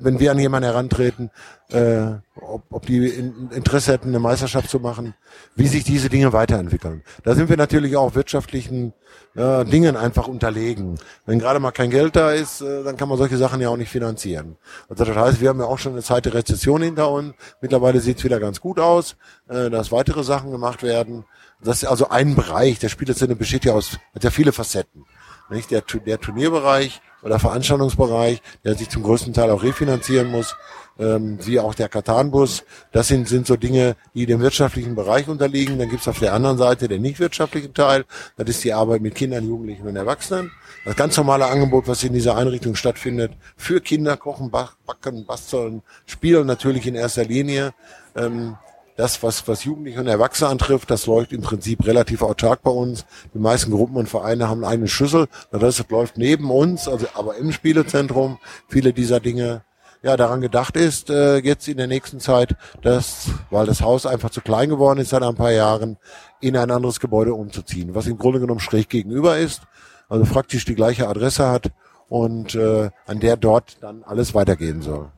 wenn 0.00 0.18
wir 0.18 0.30
an 0.30 0.38
jemanden 0.38 0.68
herantreten, 0.68 1.30
äh, 1.70 2.18
ob, 2.40 2.64
ob 2.70 2.86
die 2.86 3.06
in, 3.06 3.50
Interesse 3.50 3.92
hätten, 3.92 4.08
eine 4.08 4.18
Meisterschaft 4.18 4.70
zu 4.70 4.80
machen, 4.80 5.14
wie 5.54 5.68
sich 5.68 5.84
diese 5.84 6.08
Dinge 6.08 6.32
weiterentwickeln. 6.32 7.02
Da 7.22 7.34
sind 7.34 7.48
wir 7.48 7.56
natürlich 7.56 7.96
auch 7.96 8.14
wirtschaftlichen 8.14 8.92
äh, 9.36 9.64
Dingen 9.64 9.96
einfach 9.96 10.26
unterlegen. 10.28 10.98
Wenn 11.26 11.38
gerade 11.38 11.60
mal 11.60 11.70
kein 11.70 11.90
Geld 11.90 12.16
da 12.16 12.32
ist, 12.32 12.60
äh, 12.60 12.82
dann 12.82 12.96
kann 12.96 13.08
man 13.08 13.18
solche 13.18 13.36
Sachen 13.36 13.60
ja 13.60 13.68
auch 13.68 13.76
nicht 13.76 13.90
finanzieren. 13.90 14.56
Also 14.88 15.04
das 15.04 15.16
heißt, 15.16 15.40
wir 15.40 15.48
haben 15.48 15.60
ja 15.60 15.66
auch 15.66 15.78
schon 15.78 15.92
eine 15.92 16.02
Zeit 16.02 16.24
der 16.24 16.34
Rezession 16.34 16.82
hinter 16.82 17.10
uns. 17.10 17.34
Mittlerweile 17.60 18.00
sieht's 18.00 18.24
wieder 18.24 18.40
ganz 18.40 18.60
gut 18.60 18.80
aus, 18.80 19.16
äh, 19.48 19.70
dass 19.70 19.92
weitere 19.92 20.24
Sachen 20.24 20.50
gemacht 20.50 20.82
werden. 20.82 21.24
Das 21.62 21.82
ist 21.82 21.88
also 21.88 22.08
ein 22.08 22.34
Bereich. 22.34 22.78
Der 22.78 22.88
Spieleszene 22.88 23.36
besteht 23.36 23.64
ja 23.64 23.74
aus, 23.74 23.98
hat 24.14 24.24
ja 24.24 24.30
viele 24.30 24.52
Facetten. 24.52 25.04
Nicht? 25.50 25.70
Der, 25.70 25.82
der 25.82 26.20
Turnierbereich 26.20 27.02
oder 27.22 27.38
Veranstaltungsbereich, 27.38 28.42
der 28.64 28.74
sich 28.74 28.88
zum 28.88 29.02
größten 29.02 29.32
Teil 29.32 29.50
auch 29.50 29.62
refinanzieren 29.62 30.28
muss, 30.28 30.56
ähm, 30.98 31.38
wie 31.46 31.58
auch 31.58 31.74
der 31.74 31.88
Katanbus, 31.88 32.64
das 32.92 33.08
sind, 33.08 33.26
sind 33.26 33.46
so 33.46 33.56
Dinge, 33.56 33.96
die 34.14 34.26
dem 34.26 34.40
wirtschaftlichen 34.40 34.94
Bereich 34.94 35.28
unterliegen. 35.28 35.78
Dann 35.78 35.88
gibt's 35.88 36.08
auf 36.08 36.18
der 36.18 36.34
anderen 36.34 36.58
Seite 36.58 36.88
den 36.88 37.02
nicht 37.02 37.18
wirtschaftlichen 37.20 37.72
Teil, 37.72 38.04
das 38.36 38.48
ist 38.48 38.64
die 38.64 38.72
Arbeit 38.72 39.00
mit 39.00 39.14
Kindern, 39.14 39.46
Jugendlichen 39.46 39.86
und 39.86 39.96
Erwachsenen. 39.96 40.50
Das 40.84 40.96
ganz 40.96 41.16
normale 41.16 41.46
Angebot, 41.46 41.88
was 41.88 42.04
in 42.04 42.12
dieser 42.12 42.36
Einrichtung 42.36 42.74
stattfindet, 42.74 43.32
für 43.56 43.80
Kinder, 43.80 44.16
Kochen, 44.16 44.50
Backen, 44.50 45.24
Basteln, 45.26 45.82
Spielen 46.06 46.46
natürlich 46.46 46.86
in 46.86 46.94
erster 46.94 47.24
Linie. 47.24 47.72
Ähm, 48.16 48.56
das, 49.00 49.22
was, 49.22 49.48
was 49.48 49.64
Jugendliche 49.64 49.98
und 49.98 50.08
Erwachsene 50.08 50.50
antrifft, 50.50 50.90
das 50.90 51.06
läuft 51.06 51.32
im 51.32 51.40
Prinzip 51.40 51.86
relativ 51.86 52.20
autark 52.20 52.62
bei 52.62 52.70
uns. 52.70 53.06
Die 53.32 53.38
meisten 53.38 53.70
Gruppen 53.70 53.96
und 53.96 54.10
Vereine 54.10 54.48
haben 54.48 54.62
eine 54.62 54.88
Schüssel. 54.88 55.26
Das 55.50 55.82
läuft 55.88 56.18
neben 56.18 56.50
uns, 56.50 56.86
also 56.86 57.06
aber 57.14 57.36
im 57.36 57.50
Spielezentrum. 57.50 58.38
Viele 58.68 58.92
dieser 58.92 59.18
Dinge, 59.18 59.62
ja, 60.02 60.18
daran 60.18 60.42
gedacht 60.42 60.76
ist, 60.76 61.08
äh, 61.08 61.38
jetzt 61.38 61.66
in 61.66 61.78
der 61.78 61.86
nächsten 61.86 62.20
Zeit, 62.20 62.56
dass, 62.82 63.28
weil 63.48 63.64
das 63.64 63.80
Haus 63.80 64.04
einfach 64.04 64.28
zu 64.28 64.42
klein 64.42 64.68
geworden 64.68 64.98
ist 64.98 65.10
seit 65.10 65.22
ein 65.22 65.34
paar 65.34 65.52
Jahren, 65.52 65.96
in 66.40 66.54
ein 66.56 66.70
anderes 66.70 67.00
Gebäude 67.00 67.32
umzuziehen, 67.32 67.94
was 67.94 68.06
im 68.06 68.18
Grunde 68.18 68.38
genommen 68.40 68.60
schräg 68.60 68.90
gegenüber 68.90 69.38
ist, 69.38 69.62
also 70.10 70.30
praktisch 70.30 70.66
die 70.66 70.74
gleiche 70.74 71.08
Adresse 71.08 71.48
hat 71.48 71.72
und 72.10 72.54
äh, 72.54 72.90
an 73.06 73.20
der 73.20 73.38
dort 73.38 73.78
dann 73.80 74.02
alles 74.02 74.34
weitergehen 74.34 74.82
soll. 74.82 75.10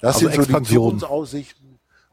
Das 0.00 0.16
Also 0.16 0.26
sind 0.26 0.30
so 0.30 0.42
die 0.42 0.42
Expansion. 0.42 0.98
Zukunftsaussichten. 0.98 1.63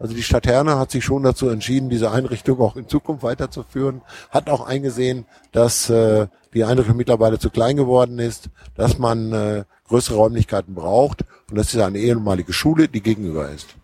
Also 0.02 0.16
die 0.16 0.24
Stadt 0.24 0.48
Herne 0.48 0.80
hat 0.80 0.90
sich 0.90 1.06
schon 1.06 1.22
dazu 1.22 1.48
entschieden, 1.50 1.90
diese 1.90 2.10
Einrichtung 2.10 2.60
auch 2.60 2.76
in 2.76 2.88
Zukunft 2.88 3.22
weiterzuführen, 3.22 4.02
hat 4.32 4.50
auch 4.50 4.66
eingesehen, 4.66 5.26
dass 5.52 5.92
äh, 5.92 6.28
die 6.56 6.64
Einrichtung 6.64 6.98
mittlerweile 6.98 7.38
zu 7.38 7.52
klein 7.52 7.78
geworden 7.78 8.18
ist, 8.18 8.50
dass 8.76 8.98
man 8.98 9.32
äh, 9.32 9.64
größere 9.88 10.16
Räumlichkeiten 10.16 10.74
braucht 10.74 11.24
und 11.52 11.56
das 11.56 11.74
ist 11.74 11.80
eine 11.80 12.00
ehemalige 12.00 12.52
Schule, 12.52 12.88
die 12.88 13.02
gegenüber 13.02 13.50
ist. 13.50 13.76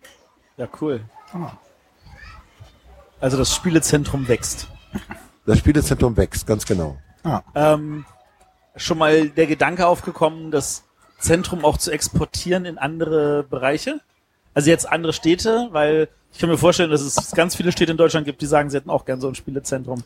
Ja, 0.56 0.66
cool. 0.80 1.02
Also 3.20 3.36
das 3.36 3.54
Spielezentrum 3.54 4.26
wächst. 4.26 4.66
Das 5.46 5.58
Spielezentrum 5.58 6.16
wächst, 6.16 6.48
ganz 6.48 6.66
genau. 6.66 6.98
Ah, 7.22 7.42
Ähm, 7.54 8.04
schon 8.74 8.98
mal 8.98 9.28
der 9.28 9.46
Gedanke 9.46 9.86
aufgekommen, 9.86 10.50
das 10.50 10.82
Zentrum 11.20 11.64
auch 11.64 11.78
zu 11.78 11.92
exportieren 11.92 12.64
in 12.64 12.76
andere 12.76 13.44
Bereiche? 13.44 14.00
Also 14.58 14.70
jetzt 14.70 14.90
andere 14.90 15.12
Städte, 15.12 15.68
weil 15.70 16.08
ich 16.32 16.40
kann 16.40 16.50
mir 16.50 16.58
vorstellen, 16.58 16.90
dass 16.90 17.02
es 17.02 17.30
ganz 17.30 17.54
viele 17.54 17.70
Städte 17.70 17.92
in 17.92 17.96
Deutschland 17.96 18.26
gibt, 18.26 18.42
die 18.42 18.46
sagen, 18.46 18.68
sie 18.70 18.76
hätten 18.76 18.90
auch 18.90 19.04
gern 19.04 19.20
so 19.20 19.28
ein 19.28 19.36
Spielezentrum. 19.36 20.02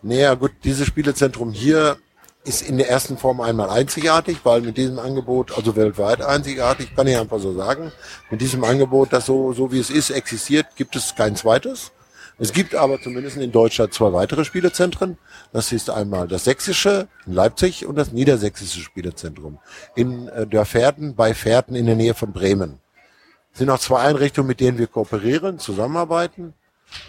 Naja, 0.00 0.32
gut, 0.32 0.52
dieses 0.64 0.86
Spielezentrum 0.86 1.52
hier 1.52 1.98
ist 2.42 2.62
in 2.62 2.78
der 2.78 2.88
ersten 2.88 3.18
Form 3.18 3.42
einmal 3.42 3.68
einzigartig, 3.68 4.38
weil 4.42 4.62
mit 4.62 4.78
diesem 4.78 4.98
Angebot, 4.98 5.54
also 5.54 5.76
weltweit 5.76 6.22
einzigartig, 6.22 6.96
kann 6.96 7.08
ich 7.08 7.18
einfach 7.18 7.40
so 7.40 7.52
sagen, 7.52 7.92
mit 8.30 8.40
diesem 8.40 8.64
Angebot, 8.64 9.12
das 9.12 9.26
so, 9.26 9.52
so 9.52 9.70
wie 9.70 9.80
es 9.80 9.90
ist, 9.90 10.08
existiert, 10.08 10.68
gibt 10.76 10.96
es 10.96 11.14
kein 11.14 11.36
zweites. 11.36 11.92
Es 12.38 12.54
gibt 12.54 12.74
aber 12.74 13.02
zumindest 13.02 13.36
in 13.36 13.52
Deutschland 13.52 13.92
zwei 13.92 14.14
weitere 14.14 14.46
Spielezentren. 14.46 15.18
Das 15.52 15.72
ist 15.72 15.90
einmal 15.90 16.26
das 16.26 16.44
sächsische 16.44 17.06
in 17.26 17.34
Leipzig 17.34 17.84
und 17.84 17.96
das 17.96 18.12
niedersächsische 18.12 18.80
Spielezentrum 18.80 19.58
in 19.94 20.26
äh, 20.28 20.46
Dörferden 20.46 21.14
bei 21.14 21.34
Pferden 21.34 21.76
in 21.76 21.84
der 21.84 21.96
Nähe 21.96 22.14
von 22.14 22.32
Bremen. 22.32 22.80
Sind 23.60 23.68
auch 23.68 23.78
zwei 23.78 24.00
Einrichtungen, 24.00 24.48
mit 24.48 24.60
denen 24.60 24.78
wir 24.78 24.86
kooperieren, 24.86 25.58
zusammenarbeiten. 25.58 26.54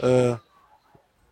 Äh, 0.01 0.33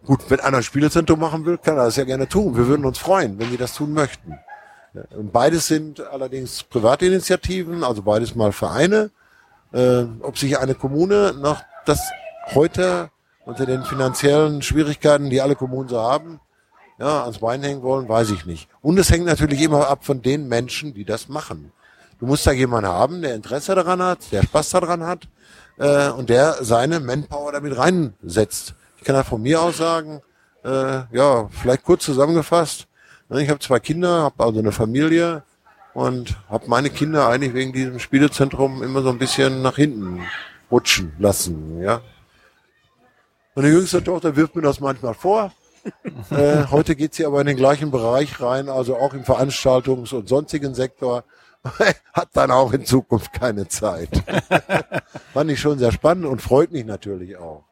Gut, 0.05 0.21
wenn 0.29 0.39
einer 0.39 0.55
ein 0.55 0.63
Spielezentrum 0.63 1.19
machen 1.19 1.45
will, 1.45 1.57
kann 1.57 1.75
er 1.75 1.83
das 1.83 1.97
ja 1.97 2.05
gerne 2.05 2.29
tun. 2.29 2.55
Wir 2.55 2.67
würden 2.67 2.85
uns 2.85 2.97
freuen, 2.97 3.37
wenn 3.37 3.49
die 3.49 3.57
das 3.57 3.73
tun 3.73 3.91
möchten. 3.91 4.39
Ja, 4.93 5.01
Und 5.17 5.33
beides 5.33 5.67
sind 5.67 5.99
allerdings 5.99 6.63
private 6.63 7.05
Initiativen, 7.05 7.83
also 7.83 8.01
beides 8.01 8.33
mal 8.33 8.53
Vereine. 8.53 9.11
Äh, 9.73 10.03
ob 10.21 10.37
sich 10.37 10.57
eine 10.57 10.73
Kommune 10.73 11.33
noch 11.37 11.61
das 11.85 11.99
heute 12.55 13.09
unter 13.43 13.65
den 13.65 13.83
finanziellen 13.83 14.61
Schwierigkeiten, 14.61 15.29
die 15.29 15.41
alle 15.41 15.57
Kommunen 15.57 15.89
so 15.89 15.99
haben, 15.99 16.39
ja, 16.97 17.23
ans 17.23 17.39
Bein 17.39 17.61
hängen 17.61 17.81
wollen, 17.81 18.07
weiß 18.07 18.29
ich 18.31 18.45
nicht. 18.45 18.69
Und 18.81 18.97
es 18.97 19.11
hängt 19.11 19.25
natürlich 19.25 19.61
immer 19.63 19.89
ab 19.89 20.05
von 20.05 20.21
den 20.21 20.47
Menschen, 20.47 20.93
die 20.93 21.03
das 21.03 21.27
machen. 21.27 21.73
Du 22.19 22.25
musst 22.25 22.45
da 22.45 22.51
jemanden 22.51 22.89
haben, 22.89 23.21
der 23.21 23.35
Interesse 23.35 23.75
daran 23.75 24.01
hat, 24.01 24.31
der 24.31 24.43
Spaß 24.43 24.71
daran 24.71 25.03
hat 25.03 25.27
äh, 25.77 26.09
und 26.09 26.29
der 26.29 26.57
seine 26.63 26.99
Manpower 26.99 27.53
damit 27.53 27.77
reinsetzt. 27.77 28.75
Ich 28.97 29.05
kann 29.05 29.15
da 29.15 29.23
von 29.23 29.41
mir 29.41 29.61
aus 29.61 29.77
sagen, 29.77 30.21
äh, 30.65 31.01
ja, 31.11 31.47
vielleicht 31.49 31.85
kurz 31.85 32.03
zusammengefasst. 32.03 32.87
ne, 33.29 33.41
Ich 33.41 33.49
habe 33.49 33.59
zwei 33.59 33.79
Kinder, 33.79 34.23
habe 34.23 34.43
also 34.43 34.59
eine 34.59 34.73
Familie 34.73 35.43
und 35.93 36.35
habe 36.49 36.67
meine 36.67 36.89
Kinder 36.89 37.29
eigentlich 37.29 37.53
wegen 37.53 37.71
diesem 37.71 37.99
Spielezentrum 37.99 38.83
immer 38.83 39.01
so 39.01 39.09
ein 39.09 39.17
bisschen 39.17 39.61
nach 39.61 39.77
hinten 39.77 40.21
rutschen 40.69 41.13
lassen. 41.19 41.81
Ja. 41.81 42.01
Meine 43.55 43.69
jüngste 43.69 44.03
Tochter 44.03 44.35
wirft 44.35 44.55
mir 44.57 44.61
das 44.61 44.81
manchmal 44.81 45.13
vor. 45.13 45.53
äh, 46.29 46.65
heute 46.69 46.97
geht 46.97 47.13
sie 47.13 47.25
aber 47.25 47.39
in 47.39 47.47
den 47.47 47.55
gleichen 47.55 47.91
Bereich 47.91 48.41
rein, 48.41 48.67
also 48.67 48.97
auch 48.97 49.13
im 49.13 49.23
Veranstaltungs- 49.23 50.13
und 50.13 50.27
sonstigen 50.27 50.75
Sektor. 50.75 51.23
Hat 52.13 52.29
dann 52.33 52.51
auch 52.51 52.73
in 52.73 52.85
Zukunft 52.85 53.33
keine 53.33 53.67
Zeit. 53.67 54.09
Fand 55.33 55.51
ich 55.51 55.59
schon 55.59 55.79
sehr 55.79 55.91
spannend 55.91 56.25
und 56.25 56.41
freut 56.41 56.71
mich 56.71 56.85
natürlich 56.85 57.37
auch. 57.37 57.63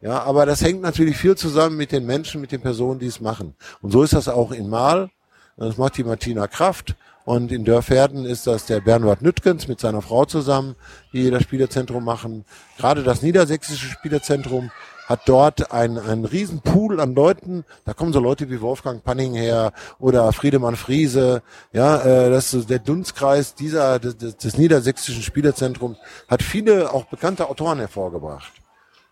Ja, 0.00 0.22
aber 0.22 0.46
das 0.46 0.62
hängt 0.62 0.82
natürlich 0.82 1.16
viel 1.16 1.36
zusammen 1.36 1.76
mit 1.76 1.92
den 1.92 2.04
Menschen, 2.04 2.40
mit 2.40 2.52
den 2.52 2.60
Personen, 2.60 3.00
die 3.00 3.06
es 3.06 3.20
machen. 3.20 3.54
Und 3.80 3.90
so 3.90 4.02
ist 4.02 4.12
das 4.12 4.28
auch 4.28 4.52
in 4.52 4.68
Mal. 4.68 5.10
Das 5.56 5.78
macht 5.78 5.96
die 5.96 6.04
Martina 6.04 6.46
Kraft. 6.46 6.94
Und 7.24 7.50
in 7.50 7.64
Dörferden 7.64 8.24
ist 8.24 8.46
das 8.46 8.66
der 8.66 8.80
Bernhard 8.80 9.20
Nüttgens 9.20 9.66
mit 9.66 9.80
seiner 9.80 10.00
Frau 10.00 10.26
zusammen, 10.26 10.76
die 11.12 11.28
das 11.30 11.42
Spielezentrum 11.42 12.04
machen. 12.04 12.44
Gerade 12.78 13.02
das 13.02 13.22
niedersächsische 13.22 13.88
Spielezentrum 13.88 14.70
hat 15.06 15.20
dort 15.26 15.72
einen, 15.72 15.98
einen 15.98 16.24
riesen 16.24 16.60
Pool 16.60 17.00
an 17.00 17.14
Leuten. 17.14 17.64
Da 17.84 17.94
kommen 17.94 18.12
so 18.12 18.20
Leute 18.20 18.50
wie 18.50 18.60
Wolfgang 18.60 19.02
Panning 19.02 19.34
her 19.34 19.72
oder 19.98 20.32
Friedemann 20.32 20.76
Friese. 20.76 21.42
Ja, 21.72 22.00
äh, 22.02 22.30
das 22.30 22.52
ist 22.52 22.68
der 22.68 22.80
Dunstkreis 22.80 23.54
dieser 23.54 24.00
des, 24.00 24.36
des, 24.36 24.58
niedersächsischen 24.58 25.22
Spielezentrums 25.22 25.96
hat 26.28 26.42
viele 26.42 26.92
auch 26.92 27.04
bekannte 27.04 27.48
Autoren 27.48 27.78
hervorgebracht. 27.78 28.52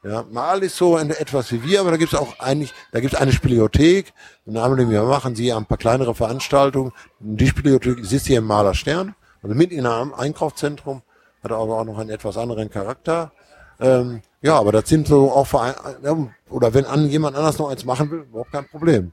Ja, 0.02 0.24
mal 0.30 0.62
ist 0.62 0.76
so 0.76 0.98
etwas 0.98 1.50
wie 1.50 1.62
wir, 1.62 1.80
aber 1.80 1.92
da 1.92 1.96
gibt 1.96 2.12
es 2.12 2.18
auch 2.18 2.38
eigentlich, 2.38 2.74
da 2.92 3.00
gibt 3.00 3.14
es 3.14 3.20
eine 3.20 3.32
Spielothek. 3.32 4.12
Im 4.44 4.52
Namen, 4.52 4.76
den 4.76 4.90
wir 4.90 5.02
machen, 5.04 5.34
sie 5.34 5.52
ein 5.52 5.64
paar 5.64 5.78
kleinere 5.78 6.14
Veranstaltungen. 6.14 6.92
Die 7.20 7.46
Spielothek 7.46 8.04
sitzt 8.04 8.26
hier 8.26 8.38
im 8.38 8.46
Maler 8.46 8.74
Stern, 8.74 9.14
also 9.42 9.54
mitten 9.54 9.74
in 9.74 9.86
einem 9.86 10.12
Einkaufszentrum, 10.12 11.02
hat 11.42 11.52
aber 11.52 11.78
auch 11.78 11.84
noch 11.84 11.98
einen 11.98 12.10
etwas 12.10 12.36
anderen 12.36 12.68
Charakter. 12.68 13.32
Ähm, 13.80 14.20
ja, 14.44 14.58
aber 14.58 14.72
das 14.72 14.90
sind 14.90 15.08
so 15.08 15.32
auch 15.32 15.46
Vereine, 15.46 16.34
oder 16.50 16.74
wenn 16.74 16.84
an, 16.84 17.08
jemand 17.08 17.34
anders 17.34 17.58
noch 17.58 17.70
eins 17.70 17.86
machen 17.86 18.10
will, 18.10 18.18
überhaupt 18.20 18.52
kein 18.52 18.68
Problem. 18.68 19.12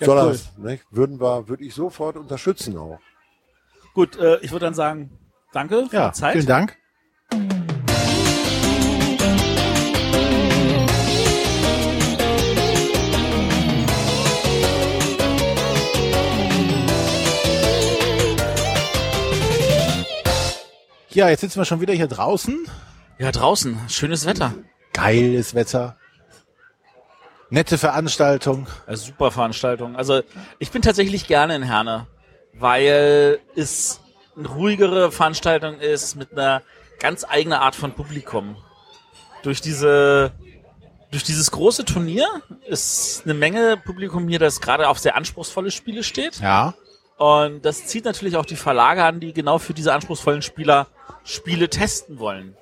Ja, 0.00 0.06
Soll 0.06 0.18
cool. 0.22 0.32
das, 0.32 0.56
nicht? 0.56 0.84
Würden 0.90 1.20
wir, 1.20 1.48
würde 1.48 1.64
ich 1.64 1.74
sofort 1.74 2.16
unterstützen 2.16 2.78
auch. 2.78 2.98
Gut, 3.92 4.16
äh, 4.16 4.38
ich 4.38 4.52
würde 4.52 4.64
dann 4.64 4.74
sagen, 4.74 5.10
danke 5.52 5.86
für 5.86 5.96
ja, 5.96 6.08
die 6.08 6.14
Zeit. 6.14 6.32
vielen 6.32 6.46
Dank. 6.46 6.78
Ja, 21.10 21.28
jetzt 21.28 21.42
sitzen 21.42 21.60
wir 21.60 21.66
schon 21.66 21.82
wieder 21.82 21.92
hier 21.92 22.08
draußen. 22.08 22.66
Ja, 23.18 23.30
draußen, 23.30 23.78
schönes 23.88 24.26
Wetter. 24.26 24.54
Geiles 24.92 25.54
Wetter. 25.54 25.96
Nette 27.50 27.78
Veranstaltung. 27.78 28.66
Also 28.86 29.06
super 29.06 29.30
Veranstaltung. 29.30 29.94
Also 29.94 30.22
ich 30.58 30.70
bin 30.70 30.82
tatsächlich 30.82 31.26
gerne 31.26 31.54
in 31.54 31.62
Herne, 31.62 32.06
weil 32.52 33.38
es 33.54 34.00
eine 34.36 34.48
ruhigere 34.48 35.12
Veranstaltung 35.12 35.78
ist 35.78 36.16
mit 36.16 36.32
einer 36.32 36.62
ganz 36.98 37.24
eigenen 37.24 37.58
Art 37.58 37.76
von 37.76 37.92
Publikum. 37.92 38.56
Durch 39.42 39.60
diese 39.60 40.32
durch 41.12 41.22
dieses 41.22 41.52
große 41.52 41.84
Turnier 41.84 42.26
ist 42.66 43.22
eine 43.24 43.34
Menge 43.34 43.76
Publikum 43.76 44.26
hier, 44.28 44.40
das 44.40 44.60
gerade 44.60 44.88
auf 44.88 44.98
sehr 44.98 45.14
anspruchsvolle 45.14 45.70
Spiele 45.70 46.02
steht. 46.02 46.40
Ja. 46.40 46.74
Und 47.18 47.64
das 47.64 47.86
zieht 47.86 48.04
natürlich 48.04 48.36
auch 48.36 48.46
die 48.46 48.56
Verlage 48.56 49.04
an, 49.04 49.20
die 49.20 49.32
genau 49.32 49.58
für 49.58 49.74
diese 49.74 49.92
anspruchsvollen 49.92 50.42
Spieler 50.42 50.88
Spiele 51.22 51.68
testen 51.70 52.18
wollen. 52.18 52.56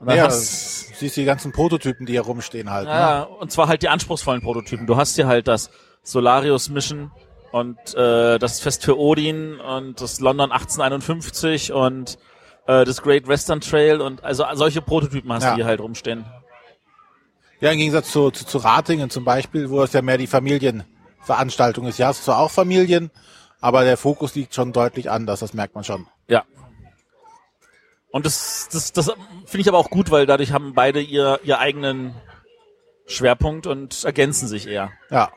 Und 0.00 0.06
dann 0.08 0.16
ja, 0.16 0.24
hast, 0.24 0.96
siehst 0.96 1.16
du 1.16 1.20
die 1.20 1.26
ganzen 1.26 1.52
Prototypen, 1.52 2.06
die 2.06 2.12
hier 2.12 2.22
rumstehen 2.22 2.70
halt. 2.70 2.86
Ne? 2.88 2.94
ja, 2.94 3.22
und 3.22 3.52
zwar 3.52 3.68
halt 3.68 3.82
die 3.82 3.88
anspruchsvollen 3.88 4.40
Prototypen. 4.40 4.86
Du 4.86 4.96
hast 4.96 5.14
hier 5.14 5.26
halt 5.26 5.46
das 5.46 5.70
Solarius 6.02 6.70
Mission 6.70 7.10
und 7.52 7.76
äh, 7.94 8.38
das 8.38 8.60
Fest 8.60 8.82
für 8.84 8.98
Odin 8.98 9.60
und 9.60 10.00
das 10.00 10.20
London 10.20 10.52
1851 10.52 11.72
und 11.72 12.18
äh, 12.66 12.84
das 12.84 13.02
Great 13.02 13.28
Western 13.28 13.60
Trail 13.60 14.00
und 14.00 14.24
also 14.24 14.44
solche 14.54 14.80
Prototypen 14.80 15.30
hast 15.32 15.44
Ja. 15.44 15.50
du 15.50 15.56
hier 15.56 15.66
halt 15.66 15.80
rumstehen. 15.80 16.24
Ja, 17.60 17.70
im 17.70 17.78
Gegensatz 17.78 18.10
zu, 18.10 18.30
zu, 18.30 18.46
zu 18.46 18.56
Ratingen 18.58 19.10
zum 19.10 19.26
Beispiel, 19.26 19.68
wo 19.68 19.82
es 19.82 19.92
ja 19.92 20.00
mehr 20.00 20.16
die 20.16 20.26
Familienspiele 20.26 20.86
Veranstaltung 21.22 21.86
ist. 21.86 21.98
Ja, 21.98 22.10
es 22.10 22.20
ist 22.20 22.24
zwar 22.24 22.38
auch 22.38 22.50
Familien, 22.50 23.10
aber 23.60 23.84
der 23.84 23.98
Fokus 23.98 24.34
liegt 24.34 24.54
schon 24.54 24.72
deutlich 24.72 25.10
anders, 25.10 25.40
das 25.40 25.52
merkt 25.52 25.74
man 25.74 25.84
schon. 25.84 26.06
Ja. 26.28 26.44
Und 28.12 28.26
das, 28.26 28.68
das, 28.72 28.92
das 28.92 29.06
finde 29.46 29.62
ich 29.62 29.68
aber 29.68 29.78
auch 29.78 29.90
gut, 29.90 30.10
weil 30.10 30.26
dadurch 30.26 30.52
haben 30.52 30.74
beide 30.74 31.00
ihr, 31.00 31.40
ihr 31.44 31.58
eigenen 31.58 32.14
Schwerpunkt 33.06 33.66
und 33.66 34.04
ergänzen 34.04 34.48
sich 34.48 34.66
eher. 34.66 34.90
Ja. 35.10 35.30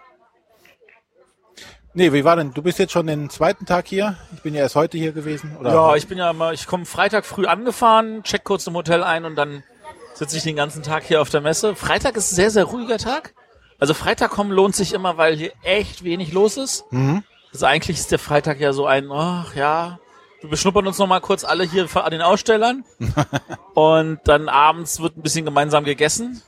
Nee, 1.96 2.12
wie 2.12 2.24
war 2.24 2.36
denn? 2.36 2.54
Du 2.54 2.64
bist 2.64 2.80
jetzt 2.80 2.92
schon 2.92 3.06
den 3.06 3.30
zweiten 3.30 3.68
Tag 3.68 3.88
hier. 3.88 4.18
Ich 4.36 4.42
bin 4.42 4.56
ja 4.56 4.62
erst 4.62 4.76
heute 4.76 4.98
hier 4.98 5.12
gewesen. 5.12 5.56
Oder? 5.58 5.74
Ja, 5.74 5.96
ich 5.96 6.08
bin 6.08 6.18
ja 6.18 6.32
immer, 6.32 6.52
ich 6.52 6.66
komme 6.66 6.86
Freitag 6.86 7.26
früh 7.26 7.46
angefahren, 7.46 8.24
check 8.24 8.44
kurz 8.44 8.66
im 8.66 8.74
Hotel 8.74 9.04
ein 9.04 9.26
und 9.26 9.36
dann 9.36 9.64
sitze 10.16 10.38
ich 10.38 10.44
den 10.44 10.56
ganzen 10.56 10.82
Tag 10.82 11.04
hier 11.04 11.22
auf 11.22 11.30
der 11.30 11.42
Messe. 11.42 11.76
Freitag 11.76 12.18
ist 12.18 12.32
ein 12.32 12.36
sehr, 12.36 12.50
sehr 12.50 12.64
ruhiger 12.64 12.98
Tag. 12.98 13.36
Also 13.80 13.94
Freitag 13.94 14.32
kommen 14.32 14.52
lohnt 14.52 14.76
sich 14.76 14.94
immer, 14.94 15.18
weil 15.18 15.36
hier 15.36 15.52
echt 15.62 16.04
wenig 16.04 16.34
los 16.34 16.58
ist. 16.58 16.92
Mhm. 16.92 17.24
Also 17.52 17.68
eigentlich 17.68 18.00
ist 18.00 18.12
der 18.12 18.20
Freitag 18.20 18.60
ja 18.60 18.74
so 18.74 18.88
ein, 18.88 19.12
ach 19.12 19.56
ja, 19.56 20.00
wir 20.43 20.49
beschnuppern 20.49 20.86
uns 20.86 20.97
noch 20.99 21.08
mal 21.08 21.19
kurz 21.21 21.43
alle 21.43 21.63
hier 21.63 21.88
an 21.95 22.12
den 22.12 22.21
Ausstellern. 22.21 22.84
und 23.73 24.19
dann 24.25 24.49
abends 24.49 24.99
wird 25.01 25.17
ein 25.17 25.21
bisschen 25.23 25.45
gemeinsam 25.45 25.84
gegessen. 25.86 26.41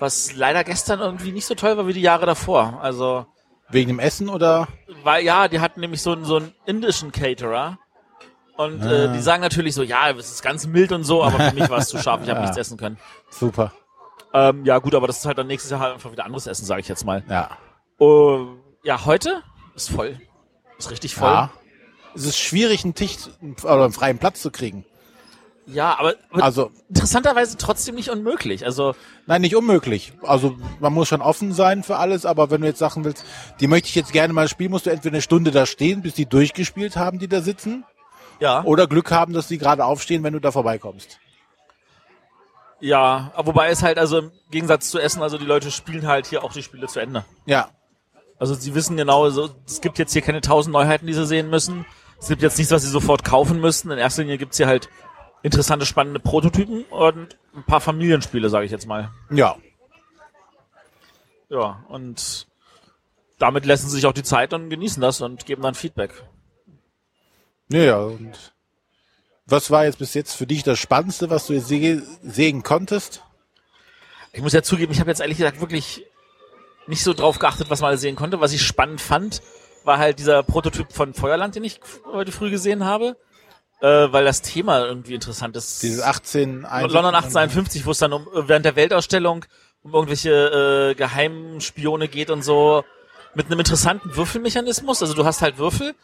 Was 0.00 0.34
leider 0.34 0.64
gestern 0.64 0.98
irgendwie 1.00 1.30
nicht 1.32 1.46
so 1.46 1.54
toll 1.54 1.76
war 1.76 1.86
wie 1.86 1.92
die 1.92 2.00
Jahre 2.00 2.26
davor. 2.26 2.80
Also, 2.82 3.26
Wegen 3.68 3.88
dem 3.88 3.98
Essen 4.00 4.28
oder? 4.28 4.66
weil 5.04 5.22
ja, 5.24 5.46
die 5.48 5.60
hatten 5.60 5.80
nämlich 5.80 6.02
so 6.02 6.12
einen, 6.12 6.24
so 6.24 6.36
einen 6.36 6.54
indischen 6.66 7.12
Caterer. 7.12 7.78
Und 8.56 8.82
äh, 8.82 9.06
Ah. 9.06 9.12
die 9.12 9.20
sagen 9.20 9.42
natürlich 9.42 9.74
so, 9.74 9.82
ja, 9.82 10.10
es 10.10 10.30
ist 10.30 10.42
ganz 10.42 10.66
mild 10.66 10.92
und 10.92 11.04
so, 11.04 11.22
aber 11.24 11.38
für 11.40 11.54
mich 11.54 11.68
war 11.70 11.78
es 11.78 11.88
zu 11.88 11.98
scharf, 11.98 12.20
ich 12.22 12.28
habe 12.30 12.38
Ja. 12.40 12.42
nichts 12.42 12.56
essen 12.56 12.76
können. 12.76 12.98
Super. 13.30 13.72
Ähm, 14.32 14.64
ja 14.64 14.78
gut, 14.78 14.94
aber 14.94 15.06
das 15.06 15.18
ist 15.18 15.26
halt 15.26 15.38
dann 15.38 15.46
nächstes 15.48 15.70
Jahr 15.70 15.80
halt 15.80 15.94
einfach 15.94 16.10
wieder 16.12 16.24
anderes 16.24 16.46
Essen, 16.46 16.64
sage 16.64 16.80
ich 16.80 16.88
jetzt 16.88 17.04
mal. 17.04 17.22
Ja. 17.28 17.50
Uh, 18.00 18.56
ja, 18.82 19.04
heute 19.04 19.42
ist 19.74 19.90
voll. 19.90 20.20
Ist 20.78 20.90
richtig 20.90 21.14
voll. 21.14 21.30
Ja. 21.30 21.50
Es 22.14 22.24
ist 22.24 22.38
schwierig, 22.38 22.84
einen 22.84 22.94
Tisch 22.94 23.16
oder 23.62 23.84
einen 23.84 23.92
freien 23.92 24.18
Platz 24.18 24.40
zu 24.40 24.50
kriegen. 24.50 24.84
Ja, 25.66 25.98
aber, 25.98 26.14
aber 26.30 26.42
Also, 26.42 26.70
interessanterweise 26.90 27.56
trotzdem 27.56 27.94
nicht 27.94 28.10
unmöglich. 28.10 28.66
Also 28.66 28.94
nein, 29.26 29.40
nicht 29.40 29.56
unmöglich. 29.56 30.12
Also, 30.22 30.56
man 30.78 30.92
muss 30.92 31.08
schon 31.08 31.22
offen 31.22 31.52
sein 31.54 31.82
für 31.82 31.96
alles, 31.96 32.26
aber 32.26 32.50
wenn 32.50 32.60
du 32.60 32.66
jetzt 32.66 32.78
Sachen 32.78 33.04
willst, 33.04 33.24
die 33.60 33.66
möchte 33.66 33.88
ich 33.88 33.94
jetzt 33.94 34.12
gerne 34.12 34.34
mal 34.34 34.46
spielen, 34.48 34.70
musst 34.70 34.84
du 34.86 34.90
entweder 34.90 35.14
eine 35.14 35.22
Stunde 35.22 35.50
da 35.52 35.64
stehen, 35.64 36.02
bis 36.02 36.14
die 36.14 36.26
durchgespielt 36.26 36.96
haben, 36.96 37.18
die 37.18 37.28
da 37.28 37.40
sitzen, 37.40 37.84
ja, 38.40 38.62
oder 38.64 38.86
Glück 38.86 39.10
haben, 39.10 39.32
dass 39.32 39.48
die 39.48 39.56
gerade 39.56 39.86
aufstehen, 39.86 40.22
wenn 40.22 40.34
du 40.34 40.38
da 40.40 40.50
vorbeikommst. 40.52 41.18
ja, 42.80 43.32
aber 43.34 43.48
wobei 43.48 43.70
es 43.70 43.82
halt 43.82 43.98
also 43.98 44.18
im 44.18 44.32
Gegensatz 44.50 44.90
zu 44.90 44.98
Essen, 44.98 45.22
also 45.22 45.38
die 45.38 45.46
Leute 45.46 45.70
spielen 45.70 46.06
halt 46.06 46.26
hier 46.26 46.44
auch 46.44 46.52
die 46.52 46.62
Spiele 46.62 46.88
zu 46.88 47.00
Ende. 47.00 47.24
Ja. 47.46 47.70
Also 48.38 48.52
sie 48.54 48.74
wissen 48.74 48.96
genau, 48.98 49.30
so, 49.30 49.48
es 49.66 49.80
gibt 49.80 49.98
jetzt 49.98 50.12
hier 50.12 50.20
keine 50.20 50.42
tausend 50.42 50.74
Neuheiten, 50.74 51.06
die 51.06 51.14
sie 51.14 51.24
sehen 51.24 51.48
müssen. 51.48 51.86
Es 52.24 52.28
gibt 52.28 52.40
jetzt 52.40 52.56
nichts, 52.56 52.72
was 52.72 52.80
sie 52.80 52.88
sofort 52.88 53.22
kaufen 53.22 53.60
müssten. 53.60 53.90
In 53.90 53.98
erster 53.98 54.22
Linie 54.22 54.38
gibt's 54.38 54.56
hier 54.56 54.66
halt 54.66 54.88
interessante, 55.42 55.84
spannende 55.84 56.20
Prototypen 56.20 56.84
und 56.84 57.36
ein 57.54 57.64
paar 57.64 57.82
Familienspiele, 57.82 58.48
sage 58.48 58.64
ich 58.64 58.72
jetzt 58.72 58.86
mal. 58.86 59.10
Ja. 59.28 59.56
Ja, 61.50 61.84
und 61.88 62.46
damit 63.38 63.66
lassen 63.66 63.90
sie 63.90 63.96
sich 63.96 64.06
auch 64.06 64.14
die 64.14 64.22
Zeit 64.22 64.54
und 64.54 64.70
genießen 64.70 65.02
das 65.02 65.20
und 65.20 65.44
geben 65.44 65.60
dann 65.60 65.74
Feedback. 65.74 66.24
Ja, 67.68 67.82
ja. 67.82 67.98
Und 67.98 68.54
was 69.44 69.70
war 69.70 69.84
jetzt 69.84 69.98
bis 69.98 70.14
jetzt 70.14 70.32
für 70.32 70.46
dich 70.46 70.62
das 70.62 70.78
Spannendste, 70.78 71.28
was 71.28 71.46
du 71.46 71.52
jetzt 71.52 71.68
se 71.68 72.02
sehen 72.22 72.62
konntest? 72.62 73.22
Ich 74.32 74.40
muss 74.40 74.54
ja 74.54 74.62
zugeben, 74.62 74.92
ich 74.92 75.00
habe 75.00 75.10
jetzt 75.10 75.20
ehrlich 75.20 75.36
gesagt 75.36 75.60
wirklich 75.60 76.06
nicht 76.86 77.04
so 77.04 77.12
drauf 77.12 77.38
geachtet, 77.38 77.68
was 77.68 77.82
man 77.82 77.98
sehen 77.98 78.16
konnte. 78.16 78.40
Was 78.40 78.54
ich 78.54 78.62
spannend 78.62 79.02
fand, 79.02 79.42
war 79.84 79.98
halt 79.98 80.18
dieser 80.18 80.42
Prototyp 80.42 80.92
von 80.92 81.14
Feuerland, 81.14 81.54
den 81.54 81.64
ich 81.64 81.80
heute 82.12 82.32
früh 82.32 82.50
gesehen 82.50 82.84
habe, 82.84 83.16
äh, 83.80 83.86
weil 83.86 84.24
das 84.24 84.42
Thema 84.42 84.84
irgendwie 84.84 85.14
interessant 85.14 85.56
ist. 85.56 85.82
Dieses 85.82 86.02
18... 86.02 86.62
London 86.62 87.14
1851, 87.14 87.86
wo 87.86 87.90
es 87.90 87.98
dann 87.98 88.12
um 88.12 88.26
während 88.32 88.64
der 88.64 88.76
Weltausstellung 88.76 89.44
um 89.82 89.92
irgendwelche 89.92 90.30
äh, 90.30 90.94
Geheimspione 90.94 92.08
geht 92.08 92.30
und 92.30 92.42
so, 92.42 92.84
mit 93.34 93.46
einem 93.46 93.58
interessanten 93.58 94.16
Würfelmechanismus. 94.16 95.02
Also 95.02 95.14
du 95.14 95.24
hast 95.24 95.42
halt 95.42 95.58
Würfel, 95.58 95.94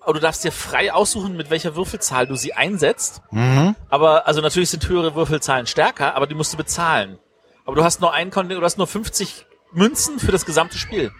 aber 0.00 0.14
du 0.14 0.20
darfst 0.20 0.42
dir 0.44 0.50
frei 0.50 0.92
aussuchen, 0.92 1.36
mit 1.36 1.50
welcher 1.50 1.76
Würfelzahl 1.76 2.26
du 2.26 2.34
sie 2.34 2.54
einsetzt. 2.54 3.22
Mhm. 3.30 3.76
Aber 3.88 4.26
also 4.26 4.40
natürlich 4.40 4.70
sind 4.70 4.88
höhere 4.88 5.14
Würfelzahlen 5.14 5.66
stärker, 5.66 6.16
aber 6.16 6.26
die 6.26 6.34
musst 6.34 6.52
du 6.52 6.56
bezahlen. 6.56 7.18
Aber 7.64 7.76
du 7.76 7.84
hast 7.84 8.00
nur 8.00 8.12
ein 8.12 8.30
Kon 8.30 8.48
du 8.48 8.60
hast 8.62 8.78
nur 8.78 8.86
50 8.86 9.46
Münzen 9.72 10.18
für 10.18 10.32
das 10.32 10.44
gesamte 10.44 10.78
Spiel. 10.78 11.12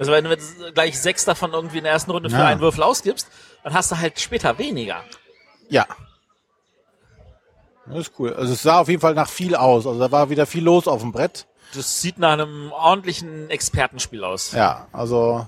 Also 0.00 0.12
wenn 0.12 0.24
du 0.24 0.36
gleich 0.72 0.98
sechs 0.98 1.24
davon 1.24 1.52
irgendwie 1.52 1.78
in 1.78 1.84
der 1.84 1.92
ersten 1.92 2.10
Runde 2.10 2.30
für 2.30 2.36
Ja. 2.36 2.46
einen 2.46 2.60
Würfel 2.60 2.82
ausgibst, 2.82 3.28
dann 3.62 3.74
hast 3.74 3.92
du 3.92 3.98
halt 3.98 4.18
später 4.18 4.58
weniger. 4.58 5.04
Ja. 5.68 5.86
Das 7.86 7.98
ist 8.08 8.12
cool. 8.18 8.32
Also 8.34 8.52
es 8.52 8.62
sah 8.62 8.80
auf 8.80 8.88
jeden 8.88 9.00
Fall 9.00 9.14
nach 9.14 9.28
viel 9.28 9.54
aus. 9.54 9.86
Also 9.86 9.98
da 10.00 10.10
war 10.10 10.30
wieder 10.30 10.46
viel 10.46 10.64
los 10.64 10.88
auf 10.88 11.00
dem 11.02 11.12
Brett. 11.12 11.46
Das 11.74 12.00
sieht 12.00 12.18
nach 12.18 12.32
einem 12.32 12.72
ordentlichen 12.72 13.50
Expertenspiel 13.50 14.24
aus. 14.24 14.52
Ja, 14.52 14.88
also 14.92 15.46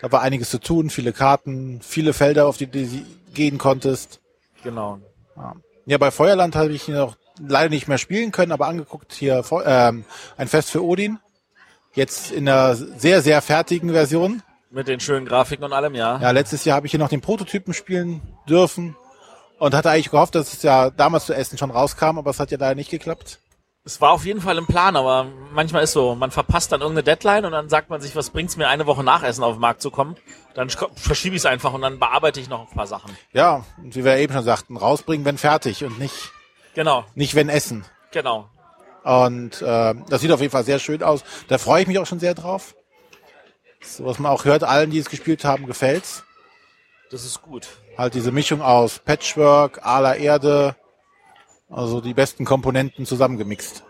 da 0.00 0.10
war 0.12 0.22
einiges 0.22 0.50
zu 0.50 0.60
tun, 0.60 0.90
viele 0.90 1.12
Karten, 1.12 1.80
viele 1.82 2.12
Felder, 2.12 2.46
auf 2.46 2.56
die 2.56 2.66
du 2.68 2.86
gehen 3.34 3.58
konntest. 3.58 4.20
Genau. 4.62 5.00
Ja, 5.86 5.98
bei 5.98 6.10
Feuerland 6.10 6.56
habe 6.56 6.72
ich 6.72 6.88
noch 6.88 7.16
leider 7.40 7.68
nicht 7.70 7.88
mehr 7.88 7.98
spielen 7.98 8.32
können, 8.32 8.52
aber 8.52 8.66
angeguckt 8.66 9.12
hier 9.12 9.42
ähm, 9.64 10.04
ein 10.36 10.48
Fest 10.48 10.70
für 10.70 10.84
Odin. 10.84 11.18
Jetzt 11.98 12.30
in 12.30 12.48
einer 12.48 12.76
sehr, 12.76 13.22
sehr 13.22 13.42
fertigen 13.42 13.90
Version. 13.90 14.40
Mit 14.70 14.86
den 14.86 15.00
schönen 15.00 15.26
Grafiken 15.26 15.64
und 15.64 15.72
allem, 15.72 15.96
ja. 15.96 16.20
Ja, 16.20 16.30
letztes 16.30 16.64
Jahr 16.64 16.76
habe 16.76 16.86
ich 16.86 16.92
hier 16.92 17.00
noch 17.00 17.08
den 17.08 17.20
Prototypen 17.20 17.74
spielen 17.74 18.22
dürfen 18.48 18.94
und 19.58 19.74
hatte 19.74 19.90
eigentlich 19.90 20.12
gehofft, 20.12 20.36
dass 20.36 20.52
es 20.52 20.62
ja 20.62 20.90
damals 20.90 21.26
zu 21.26 21.34
Essen 21.34 21.58
schon 21.58 21.72
rauskam, 21.72 22.16
aber 22.18 22.30
es 22.30 22.38
hat 22.38 22.52
ja 22.52 22.58
leider 22.60 22.76
nicht 22.76 22.90
geklappt. 22.90 23.40
Es 23.84 24.00
war 24.00 24.12
auf 24.12 24.24
jeden 24.24 24.40
Fall 24.40 24.58
im 24.58 24.66
Plan, 24.66 24.94
aber 24.94 25.26
manchmal 25.52 25.82
ist 25.82 25.92
so, 25.92 26.14
man 26.14 26.30
verpasst 26.30 26.70
dann 26.70 26.82
irgendeine 26.82 27.02
Deadline 27.02 27.44
und 27.46 27.50
dann 27.52 27.68
sagt 27.68 27.90
man 27.90 28.00
sich, 28.00 28.14
was 28.14 28.30
bringt's 28.30 28.56
mir 28.56 28.68
eine 28.68 28.86
Woche 28.86 29.02
nach 29.02 29.24
Essen 29.24 29.42
auf 29.42 29.54
den 29.56 29.60
Markt 29.60 29.82
zu 29.82 29.90
kommen? 29.90 30.16
Dann 30.54 30.68
sch- 30.68 30.86
verschiebe 30.94 31.34
ich 31.34 31.40
es 31.42 31.46
einfach 31.46 31.72
und 31.72 31.80
dann 31.80 31.98
bearbeite 31.98 32.38
ich 32.38 32.48
noch 32.48 32.68
ein 32.70 32.76
paar 32.76 32.86
Sachen. 32.86 33.10
Ja, 33.32 33.64
und 33.82 33.96
wie 33.96 34.04
wir 34.04 34.18
eben 34.18 34.32
schon 34.34 34.44
sagten, 34.44 34.76
rausbringen, 34.76 35.24
wenn 35.24 35.38
fertig 35.38 35.82
und 35.84 35.98
nicht, 35.98 36.30
Genau, 36.74 37.04
nicht 37.16 37.34
wenn 37.34 37.48
essen. 37.48 37.84
genau. 38.12 38.48
Und 39.08 39.62
äh, 39.62 39.94
das 40.10 40.20
sieht 40.20 40.30
auf 40.32 40.42
jeden 40.42 40.52
Fall 40.52 40.64
sehr 40.64 40.78
schön 40.78 41.02
aus. 41.02 41.24
Da 41.48 41.56
freue 41.56 41.80
ich 41.80 41.88
mich 41.88 41.98
auch 41.98 42.04
schon 42.04 42.20
sehr 42.20 42.34
drauf. 42.34 42.74
So, 43.80 44.04
was 44.04 44.18
man 44.18 44.30
auch 44.30 44.44
hört, 44.44 44.64
allen, 44.64 44.90
die 44.90 44.98
es 44.98 45.08
gespielt 45.08 45.46
haben, 45.46 45.64
gefällt's. 45.64 46.24
Das 47.10 47.24
ist 47.24 47.40
gut. 47.40 47.68
Halt 47.96 48.12
diese 48.12 48.32
Mischung 48.32 48.60
aus 48.60 48.98
Patchwork, 48.98 49.86
aller 49.86 50.16
Erde, 50.16 50.76
also 51.70 52.02
die 52.02 52.12
besten 52.12 52.44
Komponenten 52.44 53.06
zusammengemixt. 53.06 53.82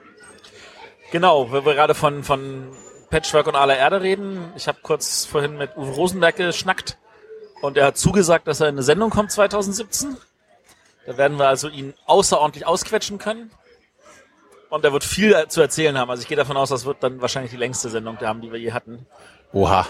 Genau, 1.11 1.51
weil 1.51 1.67
wir 1.67 1.75
gerade 1.75 1.97
von, 1.97 2.23
von 2.23 2.69
Patchwork 3.11 3.49
und 3.49 3.57
aller 3.57 3.77
Erde 3.77 4.03
reden. 4.03 4.53
Ich 4.55 4.69
habe 4.69 4.79
kurz 4.83 5.25
vorhin 5.25 5.57
mit 5.57 5.77
Uwe 5.77 5.95
Rosenberg 5.97 6.37
geschnackt 6.37 6.97
und 7.61 7.77
er 7.77 7.87
hat 7.87 7.99
zugesagt, 7.99 8.47
dass 8.47 8.61
er 8.61 8.69
in 8.69 8.77
eine 8.77 8.85
Sendung 8.85 9.11
kommt 9.11 9.33
2017. 9.33 10.17
Da 11.07 11.17
werden 11.17 11.39
wir 11.39 11.49
also 11.49 11.69
ihn 11.69 11.93
außerordentlich 12.07 12.69
ausquetschen 12.69 13.19
können. 13.19 13.51
Und 14.71 14.85
er 14.85 14.93
wird 14.93 15.05
viel 15.05 15.47
zu 15.49 15.61
erzählen 15.61 15.97
haben. 15.97 16.11
Also 16.11 16.23
ich 16.23 16.29
gehe 16.29 16.37
davon 16.37 16.57
aus, 16.57 16.69
das 16.69 16.85
wird 16.85 17.03
dann 17.03 17.21
wahrscheinlich 17.21 17.51
die 17.51 17.57
längste 17.57 17.89
Sendung 17.89 18.19
haben, 18.21 18.41
die 18.41 18.53
wir 18.53 18.59
je 18.59 18.73
hatten. 18.73 19.07
Oha. 19.53 19.87